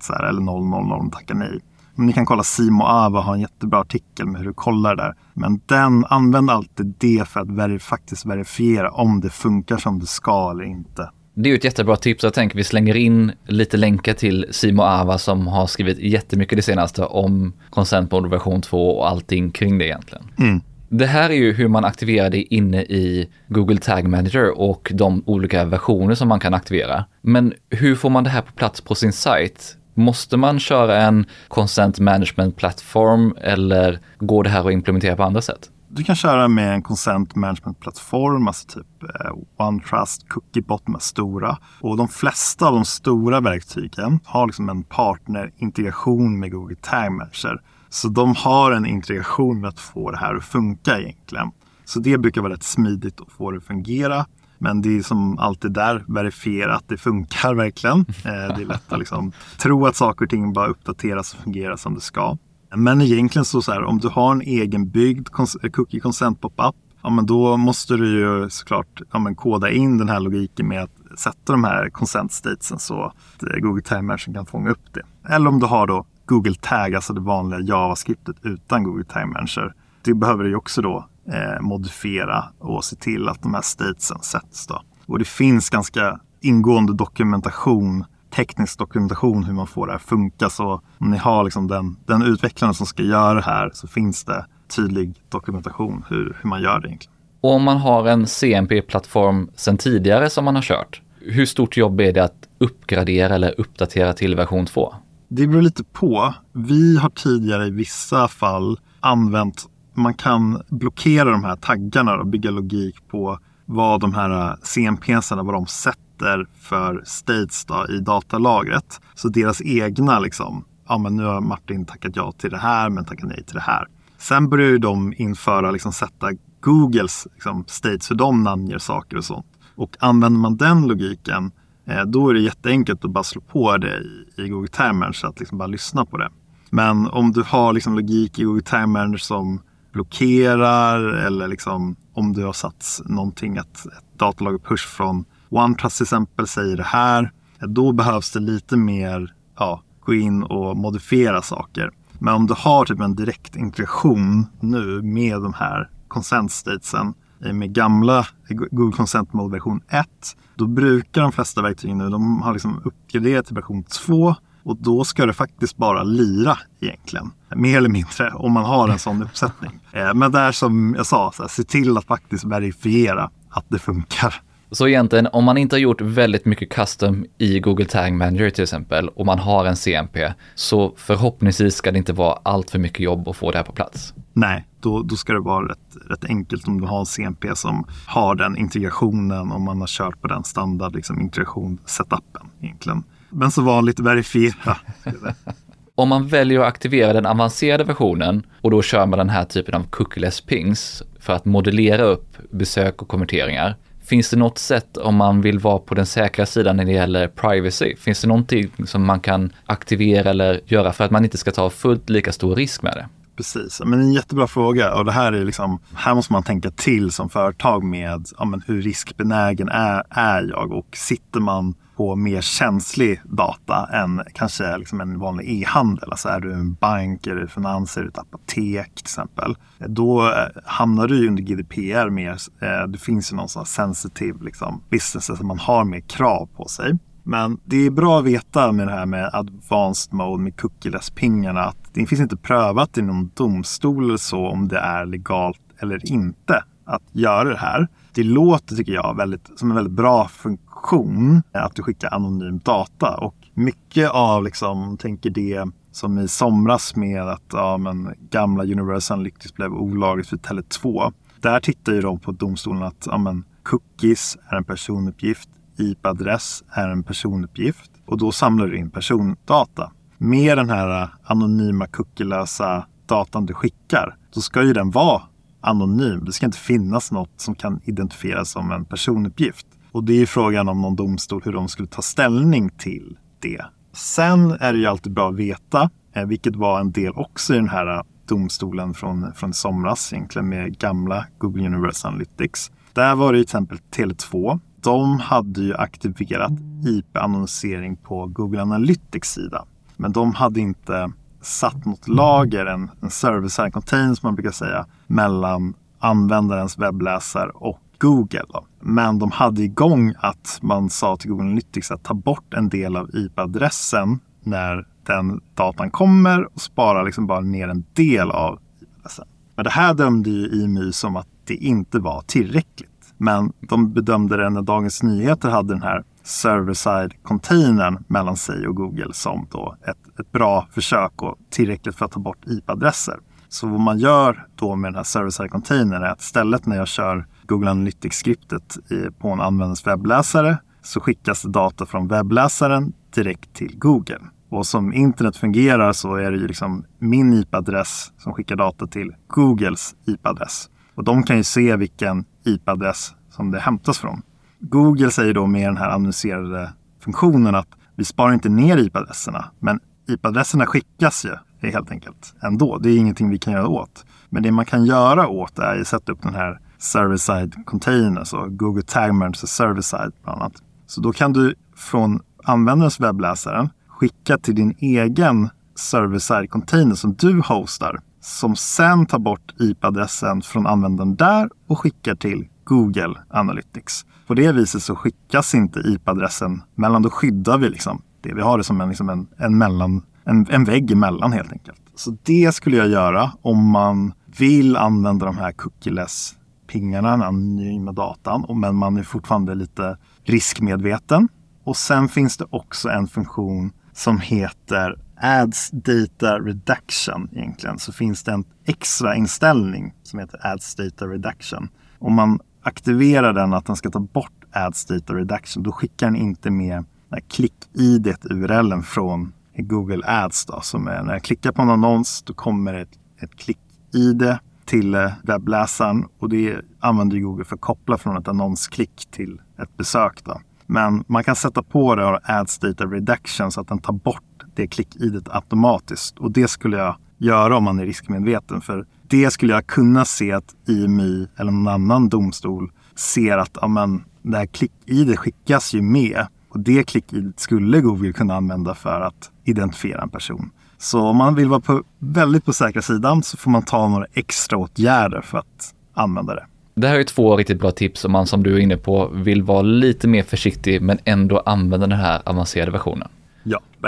så 0.00 0.12
här, 0.12 0.28
eller 0.28 0.40
000 0.40 1.10
tackar 1.10 1.34
nej. 1.34 1.60
Men 1.94 2.06
ni 2.06 2.12
kan 2.12 2.26
kolla 2.26 2.42
Simo 2.42 2.84
Ava 2.84 3.20
har 3.20 3.34
en 3.34 3.40
jättebra 3.40 3.80
artikel 3.80 4.26
med 4.26 4.40
hur 4.40 4.48
du 4.48 4.54
kollar 4.54 4.96
där. 4.96 5.14
Men 5.34 5.60
den 5.66 6.04
använder 6.04 6.54
alltid 6.54 6.94
det 6.98 7.28
för 7.28 7.40
att 7.40 7.50
ver 7.50 7.78
faktiskt 7.78 8.26
verifiera 8.26 8.90
om 8.90 9.20
det 9.20 9.30
funkar 9.30 9.76
som 9.76 9.98
det 9.98 10.06
ska 10.06 10.50
eller 10.50 10.64
inte. 10.64 11.10
Det 11.34 11.48
är 11.48 11.50
ju 11.50 11.56
ett 11.56 11.64
jättebra 11.64 11.96
tips. 11.96 12.24
Jag 12.24 12.34
tänker 12.34 12.56
vi 12.56 12.64
slänger 12.64 12.96
in 12.96 13.32
lite 13.46 13.76
länkar 13.76 14.14
till 14.14 14.46
Simo 14.50 14.82
Ava 14.82 15.18
som 15.18 15.46
har 15.46 15.66
skrivit 15.66 15.98
jättemycket 15.98 16.58
det 16.58 16.62
senaste 16.62 17.04
om 17.04 17.52
Consent 17.70 18.12
Mode 18.12 18.28
version 18.28 18.62
2 18.62 18.98
och 18.98 19.08
allting 19.08 19.50
kring 19.50 19.78
det 19.78 19.86
egentligen. 19.86 20.24
Mm. 20.38 20.60
Det 20.88 21.06
här 21.06 21.30
är 21.30 21.34
ju 21.34 21.52
hur 21.52 21.68
man 21.68 21.84
aktiverar 21.84 22.30
det 22.30 22.54
inne 22.54 22.82
i 22.82 23.30
Google 23.48 23.78
Tag 23.78 24.08
Manager 24.08 24.60
och 24.60 24.92
de 24.94 25.22
olika 25.26 25.64
versioner 25.64 26.14
som 26.14 26.28
man 26.28 26.40
kan 26.40 26.54
aktivera. 26.54 27.04
Men 27.20 27.54
hur 27.70 27.94
får 27.94 28.10
man 28.10 28.24
det 28.24 28.30
här 28.30 28.42
på 28.42 28.52
plats 28.52 28.80
på 28.80 28.94
sin 28.94 29.12
sajt? 29.12 29.76
Måste 29.94 30.36
man 30.36 30.60
köra 30.60 31.02
en 31.02 31.26
consent 31.48 31.98
management 31.98 32.56
plattform 32.56 33.36
eller 33.40 33.98
går 34.18 34.44
det 34.44 34.50
här 34.50 34.66
att 34.66 34.72
implementera 34.72 35.16
på 35.16 35.22
andra 35.22 35.42
sätt? 35.42 35.70
Du 35.88 36.04
kan 36.04 36.16
köra 36.16 36.48
med 36.48 36.74
en 36.74 36.82
consent 36.82 37.34
management 37.34 37.80
plattform, 37.80 38.48
alltså 38.48 38.68
typ 38.68 39.02
eh, 39.02 39.66
OneTrust, 39.66 40.28
Cookiebot, 40.28 40.82
de 40.84 40.94
här 40.94 41.00
stora. 41.00 41.58
Och 41.80 41.96
de 41.96 42.08
flesta 42.08 42.66
av 42.66 42.74
de 42.74 42.84
stora 42.84 43.40
verktygen 43.40 44.20
har 44.24 44.46
liksom 44.46 44.68
en 44.68 44.82
partnerintegration 44.82 46.40
med 46.40 46.52
Google 46.52 46.76
Tag 46.76 47.12
Manager. 47.12 47.60
Så 47.88 48.08
de 48.08 48.34
har 48.34 48.72
en 48.72 48.86
integration 48.86 49.60
med 49.60 49.68
att 49.68 49.80
få 49.80 50.10
det 50.10 50.16
här 50.16 50.34
att 50.34 50.44
funka 50.44 51.00
egentligen. 51.00 51.50
Så 51.84 52.00
det 52.00 52.18
brukar 52.18 52.40
vara 52.42 52.52
rätt 52.52 52.62
smidigt 52.62 53.20
att 53.20 53.32
få 53.32 53.50
det 53.50 53.56
att 53.56 53.64
fungera. 53.64 54.26
Men 54.58 54.82
det 54.82 54.98
är 54.98 55.02
som 55.02 55.38
alltid 55.38 55.72
där, 55.72 56.04
verifiera 56.08 56.76
att 56.76 56.88
det 56.88 56.96
funkar 56.96 57.54
verkligen. 57.54 57.98
Eh, 58.00 58.56
det 58.56 58.62
är 58.62 58.66
lätt 58.66 58.92
att 58.92 58.98
liksom 58.98 59.32
tro 59.58 59.86
att 59.86 59.96
saker 59.96 60.24
och 60.24 60.30
ting 60.30 60.52
bara 60.52 60.66
uppdateras 60.66 61.34
och 61.34 61.40
fungerar 61.40 61.76
som 61.76 61.94
det 61.94 62.00
ska. 62.00 62.36
Men 62.74 63.00
egentligen 63.00 63.44
så, 63.44 63.62
så 63.62 63.72
här, 63.72 63.84
om 63.84 63.98
du 63.98 64.08
har 64.08 64.32
en 64.32 64.42
egenbyggd 64.42 65.28
eh, 65.62 65.70
cookie 65.70 66.00
consent 66.00 66.40
pop-up, 66.40 66.74
ja 67.02 67.10
men 67.10 67.26
då 67.26 67.56
måste 67.56 67.96
du 67.96 68.20
ju 68.20 68.50
såklart 68.50 69.02
ja, 69.12 69.18
men 69.18 69.34
koda 69.34 69.70
in 69.70 69.98
den 69.98 70.08
här 70.08 70.20
logiken 70.20 70.68
med 70.68 70.82
att 70.82 71.18
sätta 71.18 71.52
de 71.52 71.64
här 71.64 71.90
consent 71.90 72.32
statesen 72.32 72.78
så 72.78 73.02
att 73.02 73.42
eh, 73.42 73.58
Google 73.60 73.82
Time 73.82 74.02
Machine 74.02 74.34
kan 74.34 74.46
fånga 74.46 74.70
upp 74.70 74.94
det. 74.94 75.32
Eller 75.34 75.48
om 75.48 75.60
du 75.60 75.66
har 75.66 75.86
då 75.86 76.06
Google 76.26 76.54
Tag, 76.54 76.94
alltså 76.94 77.12
det 77.12 77.20
vanliga 77.20 77.60
JavaScriptet 77.60 78.36
utan 78.42 78.84
Google 78.84 79.04
Tag 79.04 79.28
Manager. 79.28 79.74
Det 80.02 80.14
behöver 80.14 80.44
du 80.44 80.50
ju 80.50 80.56
också 80.56 80.82
då 80.82 81.08
eh, 81.32 81.60
modifiera 81.60 82.44
och 82.58 82.84
se 82.84 82.96
till 82.96 83.28
att 83.28 83.42
de 83.42 83.54
här 83.54 83.62
statesen 83.62 84.18
sätts. 84.22 84.66
Då. 84.66 84.82
Och 85.06 85.18
det 85.18 85.24
finns 85.24 85.70
ganska 85.70 86.20
ingående 86.40 86.94
dokumentation 86.94 88.04
teknisk 88.36 88.78
dokumentation 88.78 89.44
hur 89.44 89.52
man 89.52 89.66
får 89.66 89.86
det 89.86 89.92
här 89.92 89.96
att 89.96 90.02
funka. 90.02 90.50
Så 90.50 90.80
om 90.98 91.10
ni 91.10 91.16
har 91.16 91.44
liksom 91.44 91.68
den, 91.68 91.96
den 92.06 92.22
utvecklaren 92.22 92.74
som 92.74 92.86
ska 92.86 93.02
göra 93.02 93.34
det 93.34 93.42
här 93.42 93.70
så 93.74 93.88
finns 93.88 94.24
det 94.24 94.46
tydlig 94.76 95.14
dokumentation 95.28 96.04
hur, 96.08 96.36
hur 96.42 96.48
man 96.48 96.62
gör 96.62 96.80
det 96.80 96.88
egentligen. 96.88 97.16
Och 97.40 97.52
om 97.52 97.62
man 97.62 97.76
har 97.76 98.06
en 98.06 98.26
CMP-plattform 98.26 99.50
sedan 99.54 99.78
tidigare 99.78 100.30
som 100.30 100.44
man 100.44 100.54
har 100.54 100.62
kört, 100.62 101.00
hur 101.20 101.46
stort 101.46 101.76
jobb 101.76 102.00
är 102.00 102.12
det 102.12 102.24
att 102.24 102.48
uppgradera 102.58 103.34
eller 103.34 103.60
uppdatera 103.60 104.12
till 104.12 104.36
version 104.36 104.66
2? 104.66 104.94
Det 105.28 105.46
beror 105.46 105.62
lite 105.62 105.84
på. 105.84 106.34
Vi 106.52 106.98
har 106.98 107.10
tidigare 107.10 107.66
i 107.66 107.70
vissa 107.70 108.28
fall 108.28 108.80
använt, 109.00 109.68
man 109.94 110.14
kan 110.14 110.62
blockera 110.68 111.30
de 111.30 111.44
här 111.44 111.56
taggarna 111.56 112.14
och 112.14 112.26
bygga 112.26 112.50
logik 112.50 113.08
på 113.08 113.38
vad 113.64 114.00
de 114.00 114.14
här 114.14 114.30
eh, 114.30 114.56
CMP-sarna, 114.62 115.42
vad 115.42 115.54
de 115.54 115.66
sätter 115.66 116.46
för 116.60 117.02
states 117.04 117.64
då, 117.64 117.86
i 117.88 117.98
datalagret. 117.98 119.00
Så 119.14 119.28
deras 119.28 119.62
egna 119.62 120.18
liksom, 120.18 120.64
ja 120.88 120.98
men 120.98 121.16
nu 121.16 121.24
har 121.24 121.40
Martin 121.40 121.86
tackat 121.86 122.16
ja 122.16 122.32
till 122.32 122.50
det 122.50 122.58
här 122.58 122.90
men 122.90 123.04
tackat 123.04 123.28
nej 123.28 123.44
till 123.44 123.54
det 123.54 123.60
här. 123.60 123.86
Sen 124.18 124.48
börjar 124.48 124.68
ju 124.68 124.78
de 124.78 125.14
införa, 125.16 125.70
liksom 125.70 125.92
sätta 125.92 126.26
Googles 126.60 127.26
liksom, 127.34 127.64
states, 127.66 128.10
hur 128.10 128.16
de 128.16 128.42
namnger 128.42 128.78
saker 128.78 129.16
och 129.16 129.24
sånt. 129.24 129.46
Och 129.74 129.96
använder 130.00 130.40
man 130.40 130.56
den 130.56 130.86
logiken, 130.86 131.50
Eh, 131.86 132.02
då 132.02 132.28
är 132.30 132.34
det 132.34 132.40
jätteenkelt 132.40 133.04
att 133.04 133.10
bara 133.10 133.24
slå 133.24 133.40
på 133.40 133.76
det 133.76 134.02
i, 134.36 134.48
Google 134.48 134.68
Tag 134.68 134.94
Manager, 134.94 135.28
att 135.28 135.40
liksom 135.40 135.58
bara 135.58 135.66
lyssna 135.66 136.04
på 136.04 136.16
det. 136.16 136.30
Men 136.70 137.06
om 137.06 137.32
du 137.32 137.42
har 137.42 137.72
liksom 137.72 137.94
logik 137.94 138.38
i 138.38 138.44
Google 138.44 138.62
Tag 138.62 138.88
Manager 138.88 139.18
som 139.18 139.60
blockerar 139.92 141.00
eller 141.00 141.48
liksom 141.48 141.96
om 142.14 142.32
du 142.32 142.44
har 142.44 142.52
satt 142.52 143.00
någonting, 143.04 143.58
att 143.58 143.86
ett 143.86 144.18
datalager 144.18 144.58
push 144.58 144.86
från 144.86 145.24
OneTrust 145.48 145.96
till 145.96 146.04
exempel 146.04 146.46
säger 146.46 146.76
det 146.76 146.82
här. 146.82 147.32
Då 147.60 147.92
behövs 147.92 148.30
det 148.30 148.40
lite 148.40 148.76
mer 148.76 149.34
ja, 149.58 149.82
gå 150.00 150.14
in 150.14 150.42
och 150.42 150.76
modifiera 150.76 151.42
saker. 151.42 151.90
Men 152.18 152.34
om 152.34 152.46
du 152.46 152.54
har 152.56 152.84
typ 152.84 153.00
en 153.00 153.16
direkt 153.16 153.56
integration 153.56 154.46
nu 154.60 155.02
med 155.02 155.42
de 155.42 155.52
här 155.52 155.90
consent 156.08 156.52
statesen 156.52 157.14
med 157.52 157.74
gamla 157.74 158.26
Google 158.48 158.96
Consent 158.96 159.32
Mode 159.32 159.52
version 159.52 159.80
1, 159.88 160.06
då 160.54 160.66
brukar 160.66 161.22
de 161.22 161.32
flesta 161.32 161.62
verktygen 161.62 161.98
nu, 161.98 162.08
de 162.08 162.42
har 162.42 162.52
liksom 162.52 162.82
uppgraderat 162.84 163.46
till 163.46 163.54
version 163.54 163.82
2 163.82 164.34
och 164.66 164.76
då 164.76 165.04
ska 165.04 165.26
det 165.26 165.32
faktiskt 165.32 165.76
bara 165.76 166.02
lira 166.02 166.58
egentligen. 166.80 167.30
Mer 167.56 167.76
eller 167.76 167.88
mindre 167.88 168.30
om 168.34 168.52
man 168.52 168.64
har 168.64 168.88
en 168.88 168.98
sån 168.98 169.22
uppsättning. 169.22 169.80
Eh, 169.92 170.14
men 170.14 170.32
där 170.32 170.52
som 170.52 170.94
jag 170.96 171.06
sa, 171.06 171.32
så 171.32 171.42
här, 171.42 171.48
se 171.48 171.62
till 171.62 171.98
att 171.98 172.04
faktiskt 172.04 172.44
verifiera 172.44 173.30
att 173.50 173.64
det 173.68 173.78
funkar. 173.78 174.34
Så 174.70 174.88
egentligen 174.88 175.28
om 175.32 175.44
man 175.44 175.58
inte 175.58 175.76
har 175.76 175.80
gjort 175.80 176.00
väldigt 176.00 176.44
mycket 176.44 176.70
custom 176.70 177.26
i 177.38 177.60
Google 177.60 177.84
Tag 177.84 178.12
Manager 178.12 178.50
till 178.50 178.62
exempel 178.62 179.08
och 179.08 179.26
man 179.26 179.38
har 179.38 179.64
en 179.64 179.76
CMP 179.76 180.32
så 180.54 180.94
förhoppningsvis 180.96 181.74
ska 181.74 181.92
det 181.92 181.98
inte 181.98 182.12
vara 182.12 182.38
allt 182.42 182.70
för 182.70 182.78
mycket 182.78 183.00
jobb 183.00 183.28
att 183.28 183.36
få 183.36 183.50
det 183.50 183.58
här 183.58 183.64
på 183.64 183.72
plats. 183.72 184.14
Nej, 184.32 184.64
då, 184.80 185.02
då 185.02 185.16
ska 185.16 185.32
det 185.32 185.40
vara 185.40 185.68
rätt, 185.68 185.96
rätt 186.10 186.24
enkelt 186.24 186.68
om 186.68 186.80
du 186.80 186.86
har 186.86 187.00
en 187.00 187.06
CMP 187.06 187.56
som 187.56 187.86
har 188.06 188.34
den 188.34 188.56
integrationen 188.56 189.52
och 189.52 189.60
man 189.60 189.80
har 189.80 189.86
kört 189.86 190.20
på 190.20 190.28
den 190.28 190.44
standard 190.44 190.94
liksom, 190.94 191.20
integration 191.20 191.78
setupen 191.84 192.50
egentligen. 192.60 193.02
Men 193.30 193.50
så 193.50 193.62
vanligt 193.62 194.00
verifiera. 194.00 194.76
Om 195.94 196.08
man 196.08 196.28
väljer 196.28 196.60
att 196.60 196.66
aktivera 196.66 197.12
den 197.12 197.26
avancerade 197.26 197.84
versionen 197.84 198.46
och 198.60 198.70
då 198.70 198.82
kör 198.82 199.06
man 199.06 199.18
den 199.18 199.30
här 199.30 199.44
typen 199.44 199.74
av 199.74 199.82
cookieless 199.90 200.40
pings 200.40 201.02
för 201.20 201.32
att 201.32 201.44
modellera 201.44 202.02
upp 202.02 202.36
besök 202.50 203.02
och 203.02 203.08
konverteringar. 203.08 203.76
Finns 204.06 204.30
det 204.30 204.36
något 204.36 204.58
sätt 204.58 204.96
om 204.96 205.16
man 205.16 205.40
vill 205.40 205.58
vara 205.58 205.78
på 205.78 205.94
den 205.94 206.06
säkra 206.06 206.46
sidan 206.46 206.76
när 206.76 206.84
det 206.84 206.92
gäller 206.92 207.28
privacy? 207.28 207.96
Finns 207.96 208.20
det 208.20 208.28
någonting 208.28 208.70
som 208.86 209.06
man 209.06 209.20
kan 209.20 209.52
aktivera 209.66 210.30
eller 210.30 210.60
göra 210.64 210.92
för 210.92 211.04
att 211.04 211.10
man 211.10 211.24
inte 211.24 211.38
ska 211.38 211.50
ta 211.50 211.70
fullt 211.70 212.10
lika 212.10 212.32
stor 212.32 212.56
risk 212.56 212.82
med 212.82 212.92
det? 212.92 213.08
Precis, 213.36 213.82
men 213.84 214.00
en 214.00 214.12
jättebra 214.12 214.46
fråga 214.46 214.94
och 214.94 215.04
det 215.04 215.12
här 215.12 215.32
är 215.32 215.44
liksom, 215.44 215.78
här 215.94 216.14
måste 216.14 216.32
man 216.32 216.42
tänka 216.42 216.70
till 216.70 217.10
som 217.10 217.28
företag 217.28 217.84
med 217.84 218.26
ja, 218.38 218.44
men 218.44 218.62
hur 218.66 218.82
riskbenägen 218.82 219.68
är, 219.68 220.02
är 220.10 220.42
jag 220.42 220.72
och 220.72 220.96
sitter 220.96 221.40
man 221.40 221.74
på 221.96 222.16
mer 222.16 222.40
känslig 222.40 223.20
data 223.24 223.88
än 223.92 224.22
kanske 224.34 224.78
liksom 224.78 225.00
en 225.00 225.18
vanlig 225.18 225.62
e-handel. 225.62 226.10
Alltså 226.10 226.28
är 226.28 226.40
du 226.40 226.52
en 226.52 226.74
bank, 226.74 227.26
är 227.26 227.34
du 227.34 227.48
finans, 227.48 227.96
är 227.96 228.02
du 228.02 228.08
ett 228.08 228.18
apotek 228.18 228.94
till 228.94 229.04
exempel. 229.04 229.56
Då 229.78 230.26
eh, 230.26 230.62
hamnar 230.64 231.08
du 231.08 231.28
under 231.28 231.42
GDPR 231.42 232.10
mer. 232.10 232.36
Eh, 232.60 232.88
det 232.88 232.98
finns 232.98 233.32
ju 233.32 233.36
någon 233.36 233.48
sån 233.48 233.66
sensitiv 233.66 234.42
liksom, 234.42 234.82
business, 234.90 235.30
alltså 235.30 235.44
man 235.44 235.58
har 235.58 235.84
mer 235.84 236.00
krav 236.00 236.48
på 236.56 236.68
sig. 236.68 236.98
Men 237.28 237.58
det 237.64 237.86
är 237.86 237.90
bra 237.90 238.18
att 238.18 238.24
veta 238.24 238.72
med 238.72 238.86
det 238.86 238.92
här 238.92 239.06
med 239.06 239.30
advanced 239.32 240.12
mode 240.12 240.42
med 240.42 240.56
cookieless-pingarna 240.56 241.60
att 241.60 241.76
det 241.92 242.06
finns 242.06 242.20
inte 242.20 242.36
prövat 242.36 242.98
i 242.98 243.02
någon 243.02 243.30
domstol 243.34 244.04
eller 244.04 244.16
så 244.16 244.48
om 244.48 244.68
det 244.68 244.78
är 244.78 245.06
legalt 245.06 245.60
eller 245.78 246.12
inte 246.12 246.64
att 246.84 247.02
göra 247.12 247.48
det 247.48 247.56
här. 247.56 247.88
Det 248.12 248.22
låter, 248.22 248.76
tycker 248.76 248.92
jag, 248.92 249.16
väldigt, 249.16 249.50
som 249.56 249.70
en 249.70 249.76
väldigt 249.76 249.92
bra 249.92 250.28
funktion 250.28 251.42
att 251.52 251.74
du 251.74 251.82
skickar 251.82 252.14
anonym 252.14 252.60
data 252.64 253.16
och 253.16 253.34
mycket 253.54 254.10
av, 254.10 254.44
liksom, 254.44 254.96
tänker 254.96 255.30
det 255.30 255.64
som 255.92 256.18
i 256.18 256.28
somras 256.28 256.96
med 256.96 257.22
att 257.22 257.44
ja, 257.52 257.76
men, 257.76 258.14
gamla 258.30 258.64
Universal 258.64 259.14
Analytics 259.14 259.54
blev 259.54 259.72
olagligt 259.72 260.28
för 260.28 260.36
Tele2. 260.36 261.12
Där 261.40 261.60
tittar 261.60 261.92
ju 261.92 262.00
de 262.00 262.18
på 262.18 262.32
domstolen 262.32 262.82
att 262.82 263.06
ja, 263.10 263.18
men, 263.18 263.44
cookies 263.62 264.36
är 264.48 264.56
en 264.56 264.64
personuppgift 264.64 265.48
IP-adress 265.78 266.64
är 266.70 266.88
en 266.88 267.02
personuppgift 267.02 267.90
och 268.06 268.18
då 268.18 268.32
samlar 268.32 268.66
du 268.66 268.78
in 268.78 268.90
persondata. 268.90 269.92
Med 270.18 270.58
den 270.58 270.70
här 270.70 271.08
anonyma 271.24 271.86
cookielösa 271.86 272.86
datan 273.06 273.46
du 273.46 273.54
skickar, 273.54 274.16
då 274.34 274.40
ska 274.40 274.62
ju 274.62 274.72
den 274.72 274.90
vara 274.90 275.22
anonym. 275.60 276.24
Det 276.24 276.32
ska 276.32 276.46
inte 276.46 276.58
finnas 276.58 277.12
något 277.12 277.40
som 277.40 277.54
kan 277.54 277.80
identifieras 277.84 278.50
som 278.50 278.72
en 278.72 278.84
personuppgift. 278.84 279.66
Och 279.92 280.04
det 280.04 280.22
är 280.22 280.26
frågan 280.26 280.68
om 280.68 280.82
någon 280.82 280.96
domstol 280.96 281.42
hur 281.44 281.52
de 281.52 281.68
skulle 281.68 281.88
ta 281.88 282.02
ställning 282.02 282.70
till 282.70 283.16
det. 283.40 283.64
Sen 283.92 284.50
är 284.50 284.72
det 284.72 284.78
ju 284.78 284.86
alltid 284.86 285.12
bra 285.12 285.28
att 285.28 285.36
veta, 285.36 285.90
eh, 286.12 286.26
vilket 286.26 286.56
var 286.56 286.80
en 286.80 286.92
del 286.92 287.12
också 287.12 287.54
i 287.54 287.56
den 287.56 287.68
här 287.68 288.02
domstolen 288.28 288.94
från, 288.94 289.32
från 289.34 289.52
somras 289.54 290.12
egentligen 290.12 290.48
med 290.48 290.78
gamla 290.78 291.26
Google 291.38 291.66
Universal 291.66 292.12
Analytics. 292.12 292.70
Där 292.92 293.14
var 293.14 293.32
det 293.32 293.38
till 293.38 293.42
exempel 293.42 293.78
Tele2 293.96 294.60
de 294.86 295.20
hade 295.20 295.60
ju 295.60 295.74
aktiverat 295.74 296.52
IP-annonsering 296.86 297.96
på 297.96 298.26
Google 298.26 298.62
Analytics 298.62 299.32
sida. 299.32 299.64
Men 299.96 300.12
de 300.12 300.34
hade 300.34 300.60
inte 300.60 301.12
satt 301.40 301.84
något 301.84 302.08
lager, 302.08 302.66
en, 302.66 302.90
en 303.00 303.10
server-side 303.10 303.72
container 303.72 304.14
som 304.14 304.26
man 304.26 304.34
brukar 304.34 304.50
säga, 304.50 304.86
mellan 305.06 305.74
användarens 305.98 306.78
webbläsare 306.78 307.50
och 307.50 307.80
Google. 307.98 308.44
Då. 308.48 308.64
Men 308.80 309.18
de 309.18 309.30
hade 309.30 309.62
igång 309.62 310.14
att 310.18 310.58
man 310.62 310.90
sa 310.90 311.16
till 311.16 311.30
Google 311.30 311.44
Analytics 311.44 311.90
att 311.90 312.02
ta 312.02 312.14
bort 312.14 312.54
en 312.54 312.68
del 312.68 312.96
av 312.96 313.10
IP-adressen 313.16 314.20
när 314.42 314.86
den 315.06 315.40
datan 315.54 315.90
kommer 315.90 316.54
och 316.54 316.60
spara 316.60 317.02
liksom 317.02 317.26
bara 317.26 317.40
ner 317.40 317.68
en 317.68 317.84
del 317.92 318.30
av 318.30 318.58
IP-adressen. 318.80 319.26
Men 319.56 319.64
det 319.64 319.70
här 319.70 319.94
dömde 319.94 320.30
ju 320.30 320.62
IMY 320.62 320.92
som 320.92 321.16
att 321.16 321.28
det 321.44 321.54
inte 321.54 321.98
var 321.98 322.22
tillräckligt. 322.22 322.95
Men 323.16 323.52
de 323.60 323.92
bedömde 323.92 324.36
det 324.36 324.50
när 324.50 324.62
Dagens 324.62 325.02
Nyheter 325.02 325.48
hade 325.48 325.74
den 325.74 325.82
här 325.82 326.04
server-side 326.22 327.12
containern 327.22 328.04
mellan 328.06 328.36
sig 328.36 328.68
och 328.68 328.76
Google 328.76 329.12
som 329.12 329.46
då 329.50 329.76
ett, 329.88 330.20
ett 330.20 330.32
bra 330.32 330.68
försök 330.70 331.22
och 331.22 331.38
tillräckligt 331.50 331.96
för 331.96 332.04
att 332.04 332.12
ta 332.12 332.20
bort 332.20 332.46
IP-adresser. 332.46 333.18
Så 333.48 333.66
vad 333.66 333.80
man 333.80 333.98
gör 333.98 334.46
då 334.54 334.76
med 334.76 334.88
den 334.88 334.96
här 334.96 335.04
server-side 335.04 335.50
containern 335.50 336.02
är 336.02 336.06
att 336.06 336.20
istället 336.20 336.66
när 336.66 336.76
jag 336.76 336.88
kör 336.88 337.26
Google 337.46 337.70
Analytics-skriptet 337.70 338.78
på 339.18 339.28
en 339.28 339.40
användares 339.40 339.86
webbläsare 339.86 340.58
så 340.82 341.00
skickas 341.00 341.42
data 341.42 341.86
från 341.86 342.08
webbläsaren 342.08 342.92
direkt 343.14 343.54
till 343.54 343.78
Google. 343.78 344.20
Och 344.48 344.66
som 344.66 344.92
internet 344.92 345.36
fungerar 345.36 345.92
så 345.92 346.14
är 346.14 346.30
det 346.30 346.38
ju 346.38 346.46
liksom 346.46 346.84
min 346.98 347.32
IP-adress 347.32 348.12
som 348.18 348.32
skickar 348.32 348.56
data 348.56 348.86
till 348.86 349.14
Googles 349.26 349.94
IP-adress. 350.06 350.70
Och 350.96 351.04
de 351.04 351.22
kan 351.22 351.36
ju 351.36 351.44
se 351.44 351.76
vilken 351.76 352.24
IP-adress 352.44 353.14
som 353.30 353.50
det 353.50 353.60
hämtas 353.60 353.98
från. 353.98 354.22
Google 354.60 355.10
säger 355.10 355.34
då 355.34 355.46
med 355.46 355.68
den 355.68 355.76
här 355.76 355.90
annonserade 355.90 356.72
funktionen 357.00 357.54
att 357.54 357.68
vi 357.94 358.04
sparar 358.04 358.32
inte 358.32 358.48
ner 358.48 358.76
IP-adresserna, 358.76 359.44
men 359.58 359.80
IP-adresserna 360.08 360.66
skickas 360.66 361.24
ju 361.24 361.36
helt 361.68 361.90
enkelt 361.90 362.34
ändå. 362.42 362.78
Det 362.78 362.90
är 362.90 362.96
ingenting 362.96 363.30
vi 363.30 363.38
kan 363.38 363.52
göra 363.52 363.68
åt. 363.68 364.04
Men 364.28 364.42
det 364.42 364.52
man 364.52 364.64
kan 364.64 364.84
göra 364.84 365.28
åt 365.28 365.58
är 365.58 365.80
att 365.80 365.86
sätta 365.86 366.12
upp 366.12 366.22
den 366.22 366.34
här 366.34 366.60
server-side 366.78 367.54
containers 367.66 368.32
och 368.32 368.58
Google 368.58 368.82
Tag 368.82 369.14
Manager 369.14 369.46
server-side 369.46 370.12
bland 370.24 370.40
annat. 370.40 370.62
Så 370.86 371.00
då 371.00 371.12
kan 371.12 371.32
du 371.32 371.54
från 371.76 372.20
användarens 372.44 373.00
webbläsare 373.00 373.68
skicka 373.88 374.38
till 374.38 374.54
din 374.54 374.76
egen 374.78 375.50
server-side 375.74 376.50
container 376.50 376.94
som 376.94 377.14
du 377.14 377.40
hostar 377.40 378.00
som 378.26 378.56
sen 378.56 379.06
tar 379.06 379.18
bort 379.18 379.54
IP-adressen 379.60 380.42
från 380.42 380.66
användaren 380.66 381.16
där 381.16 381.48
och 381.66 381.78
skickar 381.78 382.14
till 382.14 382.48
Google 382.64 383.14
Analytics. 383.30 384.06
På 384.26 384.34
det 384.34 384.52
viset 384.52 384.82
så 384.82 384.96
skickas 384.96 385.54
inte 385.54 385.80
IP-adressen 385.80 386.62
mellan, 386.74 387.02
då 387.02 387.10
skyddar 387.10 387.58
vi 387.58 387.68
liksom 387.68 388.02
det. 388.20 388.34
Vi 388.34 388.40
har 388.40 388.58
det 388.58 388.64
som 388.64 388.80
en, 388.80 388.88
liksom 388.88 389.08
en, 389.08 389.26
en, 389.36 389.58
mellan, 389.58 390.02
en, 390.24 390.46
en 390.50 390.64
vägg 390.64 390.90
emellan 390.90 391.32
helt 391.32 391.52
enkelt. 391.52 391.80
Så 391.94 392.16
det 392.22 392.54
skulle 392.54 392.76
jag 392.76 392.88
göra 392.88 393.32
om 393.42 393.70
man 393.70 394.12
vill 394.38 394.76
använda 394.76 395.26
de 395.26 395.36
här 395.36 395.52
cookieless 395.52 396.34
pingarna, 396.66 397.10
den 397.10 397.22
anonyma 397.22 397.92
datan, 397.92 398.60
men 398.60 398.74
man 398.74 398.96
är 398.96 399.02
fortfarande 399.02 399.54
lite 399.54 399.98
riskmedveten. 400.24 401.28
Och 401.64 401.76
sen 401.76 402.08
finns 402.08 402.36
det 402.36 402.46
också 402.50 402.88
en 402.88 403.08
funktion 403.08 403.72
som 403.92 404.20
heter 404.20 405.05
Ads 405.20 405.70
Data 405.70 406.38
Reduction 406.38 407.28
egentligen 407.32 407.78
så 407.78 407.92
finns 407.92 408.22
det 408.22 408.32
en 408.32 408.44
extra 408.64 409.16
inställning 409.16 409.94
som 410.02 410.18
heter 410.18 410.46
Ads 410.46 410.74
Data 410.74 411.06
Reduction. 411.06 411.68
Om 411.98 412.14
man 412.14 412.40
aktiverar 412.62 413.32
den 413.32 413.54
att 413.54 413.66
den 413.66 413.76
ska 413.76 413.90
ta 413.90 414.00
bort 414.00 414.44
Ads 414.52 414.84
Data 414.84 415.14
Reduction 415.14 415.62
då 415.62 415.72
skickar 415.72 416.06
den 416.06 416.16
inte 416.16 416.50
med 416.50 416.84
klick-idet, 417.28 418.24
URLen 418.24 418.82
från 418.82 419.32
Google 419.56 420.02
Ads. 420.06 420.46
Då, 420.46 420.60
som 420.60 420.88
är, 420.88 421.02
när 421.02 421.12
jag 421.12 421.22
klickar 421.22 421.52
på 421.52 421.62
en 421.62 421.70
annons 421.70 422.22
då 422.22 422.34
kommer 422.34 422.74
ett, 422.74 422.98
ett 423.20 423.36
klick-id 423.36 424.38
till 424.64 424.94
eh, 424.94 425.12
webbläsaren 425.22 426.04
och 426.18 426.28
det 426.28 426.60
använder 426.80 427.18
Google 427.18 427.44
för 427.44 427.54
att 427.54 427.60
koppla 427.60 427.98
från 427.98 428.16
ett 428.16 428.28
annonsklick 428.28 429.08
till 429.10 429.40
ett 429.58 429.76
besök. 429.76 430.24
Då. 430.24 430.40
Men 430.66 431.04
man 431.06 431.24
kan 431.24 431.36
sätta 431.36 431.62
på 431.62 431.94
det 431.94 432.20
Ads 432.24 432.58
Data 432.58 432.84
Reduction 432.84 433.52
så 433.52 433.60
att 433.60 433.68
den 433.68 433.78
tar 433.78 433.92
bort 433.92 434.22
det 434.56 434.66
klick-idet 434.66 435.28
automatiskt. 435.28 436.18
Och 436.18 436.30
det 436.30 436.48
skulle 436.48 436.76
jag 436.76 436.96
göra 437.18 437.56
om 437.56 437.64
man 437.64 437.78
är 437.78 437.86
riskmedveten. 437.86 438.60
För 438.60 438.86
det 439.08 439.30
skulle 439.30 439.52
jag 439.52 439.66
kunna 439.66 440.04
se 440.04 440.32
att 440.32 440.54
IMY 440.68 441.26
eller 441.36 441.52
någon 441.52 441.68
annan 441.68 442.08
domstol 442.08 442.70
ser 442.94 443.38
att 443.38 443.62
amen, 443.62 444.04
det 444.22 444.36
här 444.36 444.46
klick-idet 444.46 445.16
skickas 445.16 445.74
ju 445.74 445.82
med. 445.82 446.26
Och 446.48 446.60
det 446.60 446.82
klick-idet 446.82 447.40
skulle 447.40 447.80
Google 447.80 448.12
kunna 448.12 448.34
använda 448.34 448.74
för 448.74 449.00
att 449.00 449.30
identifiera 449.44 450.02
en 450.02 450.08
person. 450.08 450.50
Så 450.78 451.00
om 451.00 451.16
man 451.16 451.34
vill 451.34 451.48
vara 451.48 451.60
på, 451.60 451.82
väldigt 451.98 452.44
på 452.44 452.52
säkra 452.52 452.82
sidan 452.82 453.22
så 453.22 453.36
får 453.36 453.50
man 453.50 453.62
ta 453.62 453.88
några 453.88 454.06
extra 454.12 454.58
åtgärder 454.58 455.20
för 455.20 455.38
att 455.38 455.74
använda 455.94 456.34
det. 456.34 456.46
Det 456.74 456.88
här 456.88 456.98
är 456.98 457.04
två 457.04 457.36
riktigt 457.36 457.60
bra 457.60 457.70
tips 457.70 458.04
om 458.04 458.12
man 458.12 458.26
som 458.26 458.42
du 458.42 458.54
är 458.54 458.58
inne 458.58 458.76
på 458.76 459.08
vill 459.08 459.42
vara 459.42 459.62
lite 459.62 460.08
mer 460.08 460.22
försiktig 460.22 460.82
men 460.82 460.98
ändå 461.04 461.38
använda 461.38 461.86
den 461.86 461.98
här 461.98 462.22
avancerade 462.24 462.70
versionen. 462.70 463.08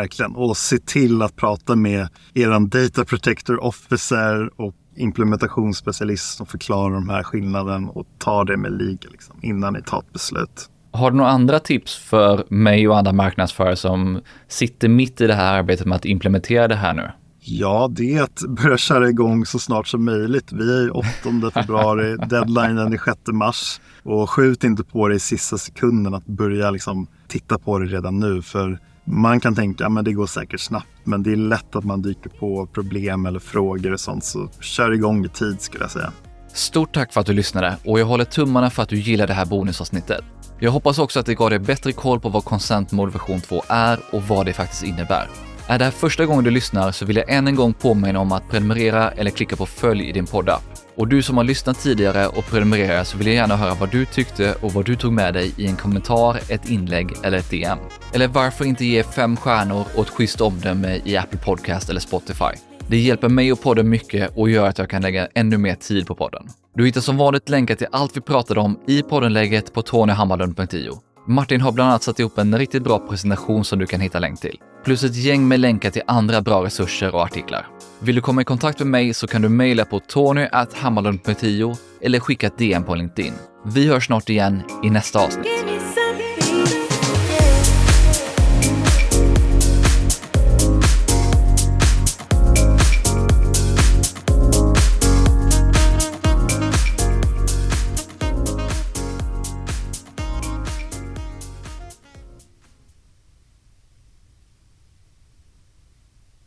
Verkligen. 0.00 0.36
Och 0.36 0.56
se 0.56 0.78
till 0.78 1.22
att 1.22 1.36
prata 1.36 1.76
med 1.76 2.08
er 2.34 2.68
Data 2.68 3.04
Protector 3.04 3.64
Officer 3.64 4.60
och 4.60 4.74
implementationsspecialist 4.96 6.36
som 6.36 6.46
förklarar 6.46 6.94
de 6.94 7.08
här 7.08 7.22
skillnaden 7.22 7.88
och 7.88 8.06
ta 8.18 8.44
det 8.44 8.56
med 8.56 8.72
legal 8.72 9.12
liksom, 9.12 9.36
innan 9.42 9.72
ni 9.72 9.82
tar 9.82 9.98
ett 9.98 10.12
beslut. 10.12 10.70
Har 10.92 11.10
du 11.10 11.16
några 11.16 11.30
andra 11.30 11.58
tips 11.58 11.96
för 11.96 12.44
mig 12.48 12.88
och 12.88 12.98
andra 12.98 13.12
marknadsförare 13.12 13.76
som 13.76 14.20
sitter 14.48 14.88
mitt 14.88 15.20
i 15.20 15.26
det 15.26 15.34
här 15.34 15.58
arbetet 15.58 15.86
med 15.86 15.96
att 15.96 16.04
implementera 16.04 16.68
det 16.68 16.76
här 16.76 16.94
nu? 16.94 17.10
Ja, 17.40 17.88
det 17.90 18.14
är 18.14 18.22
att 18.22 18.42
börja 18.48 18.76
köra 18.76 19.08
igång 19.08 19.46
så 19.46 19.58
snart 19.58 19.88
som 19.88 20.04
möjligt. 20.04 20.52
Vi 20.52 20.84
är 20.84 20.96
8 20.96 21.06
februari, 21.54 22.16
deadlinen 22.28 22.92
är 22.92 23.00
6 23.04 23.20
mars. 23.32 23.80
Och 24.02 24.30
skjut 24.30 24.64
inte 24.64 24.84
på 24.84 25.08
det 25.08 25.14
i 25.14 25.20
sista 25.20 25.58
sekunden 25.58 26.14
att 26.14 26.26
börja 26.26 26.70
liksom 26.70 27.06
titta 27.28 27.58
på 27.58 27.78
det 27.78 27.86
redan 27.86 28.18
nu. 28.18 28.42
För 28.42 28.78
man 29.10 29.40
kan 29.40 29.54
tänka 29.54 29.86
att 29.86 30.04
det 30.04 30.12
går 30.12 30.26
säkert 30.26 30.60
snabbt, 30.60 30.86
men 31.04 31.22
det 31.22 31.32
är 31.32 31.36
lätt 31.36 31.76
att 31.76 31.84
man 31.84 32.02
dyker 32.02 32.30
på 32.30 32.66
problem 32.66 33.26
eller 33.26 33.38
frågor 33.38 33.92
och 33.92 34.00
sånt. 34.00 34.24
Så 34.24 34.48
kör 34.60 34.92
igång 34.92 35.24
i 35.24 35.28
tid 35.28 35.60
skulle 35.60 35.84
jag 35.84 35.90
säga. 35.90 36.12
Stort 36.52 36.94
tack 36.94 37.12
för 37.12 37.20
att 37.20 37.26
du 37.26 37.32
lyssnade 37.32 37.76
och 37.84 38.00
jag 38.00 38.06
håller 38.06 38.24
tummarna 38.24 38.70
för 38.70 38.82
att 38.82 38.88
du 38.88 38.96
gillar 38.96 39.26
det 39.26 39.34
här 39.34 39.46
bonusavsnittet. 39.46 40.24
Jag 40.60 40.70
hoppas 40.70 40.98
också 40.98 41.20
att 41.20 41.26
det 41.26 41.34
gav 41.34 41.50
dig 41.50 41.58
bättre 41.58 41.92
koll 41.92 42.20
på 42.20 42.28
vad 42.28 42.44
Consent 42.44 42.92
Mode 42.92 43.12
version 43.12 43.40
2 43.40 43.62
är 43.68 43.98
och 44.12 44.22
vad 44.22 44.46
det 44.46 44.52
faktiskt 44.52 44.84
innebär. 44.84 45.28
Är 45.66 45.78
det 45.78 45.84
här 45.84 45.92
första 45.92 46.26
gången 46.26 46.44
du 46.44 46.50
lyssnar 46.50 46.92
så 46.92 47.04
vill 47.04 47.16
jag 47.16 47.30
än 47.30 47.48
en 47.48 47.54
gång 47.54 47.74
påminna 47.74 48.20
om 48.20 48.32
att 48.32 48.48
prenumerera 48.50 49.10
eller 49.10 49.30
klicka 49.30 49.56
på 49.56 49.66
följ 49.66 50.08
i 50.08 50.12
din 50.12 50.26
poddapp. 50.26 50.77
Och 50.98 51.08
du 51.08 51.22
som 51.22 51.36
har 51.36 51.44
lyssnat 51.44 51.80
tidigare 51.80 52.26
och 52.26 52.46
prenumererat 52.46 53.08
så 53.08 53.18
vill 53.18 53.26
jag 53.26 53.36
gärna 53.36 53.56
höra 53.56 53.74
vad 53.74 53.90
du 53.90 54.04
tyckte 54.04 54.54
och 54.60 54.72
vad 54.72 54.84
du 54.84 54.96
tog 54.96 55.12
med 55.12 55.34
dig 55.34 55.54
i 55.56 55.66
en 55.66 55.76
kommentar, 55.76 56.40
ett 56.48 56.70
inlägg 56.70 57.12
eller 57.24 57.38
ett 57.38 57.50
DM. 57.50 57.78
Eller 58.14 58.28
varför 58.28 58.64
inte 58.64 58.84
ge 58.84 59.02
fem 59.02 59.36
stjärnor 59.36 59.84
och 59.96 60.02
ett 60.02 60.10
schysst 60.10 60.40
omdöme 60.40 61.00
i 61.04 61.16
Apple 61.16 61.38
Podcast 61.38 61.90
eller 61.90 62.00
Spotify. 62.00 62.54
Det 62.88 62.98
hjälper 62.98 63.28
mig 63.28 63.52
och 63.52 63.62
podden 63.62 63.88
mycket 63.88 64.36
och 64.36 64.50
gör 64.50 64.68
att 64.68 64.78
jag 64.78 64.90
kan 64.90 65.02
lägga 65.02 65.28
ännu 65.34 65.58
mer 65.58 65.74
tid 65.74 66.06
på 66.06 66.14
podden. 66.14 66.48
Du 66.74 66.86
hittar 66.86 67.00
som 67.00 67.16
vanligt 67.16 67.48
länkar 67.48 67.74
till 67.74 67.86
allt 67.92 68.16
vi 68.16 68.20
pratade 68.20 68.60
om 68.60 68.80
i 68.86 69.02
poddenlägget 69.02 69.72
på 69.72 69.82
tonyhammarlund.io. 69.82 71.00
Martin 71.30 71.60
har 71.60 71.72
bland 71.72 71.90
annat 71.90 72.02
satt 72.02 72.20
ihop 72.20 72.38
en 72.38 72.58
riktigt 72.58 72.82
bra 72.82 72.98
presentation 72.98 73.64
som 73.64 73.78
du 73.78 73.86
kan 73.86 74.00
hitta 74.00 74.18
länk 74.18 74.40
till. 74.40 74.60
Plus 74.84 75.04
ett 75.04 75.16
gäng 75.16 75.48
med 75.48 75.60
länkar 75.60 75.90
till 75.90 76.02
andra 76.06 76.40
bra 76.40 76.64
resurser 76.64 77.14
och 77.14 77.22
artiklar. 77.22 77.66
Vill 78.00 78.14
du 78.14 78.20
komma 78.20 78.40
i 78.40 78.44
kontakt 78.44 78.78
med 78.78 78.88
mig 78.88 79.14
så 79.14 79.26
kan 79.26 79.42
du 79.42 79.48
mejla 79.48 79.84
på 79.84 80.00
tony.hammarlund.io 80.00 81.76
eller 82.00 82.20
skicka 82.20 82.46
ett 82.46 82.58
DM 82.58 82.84
på 82.84 82.94
LinkedIn. 82.94 83.32
Vi 83.64 83.88
hörs 83.88 84.06
snart 84.06 84.28
igen 84.28 84.62
i 84.84 84.90
nästa 84.90 85.24
avsnitt. 85.24 85.77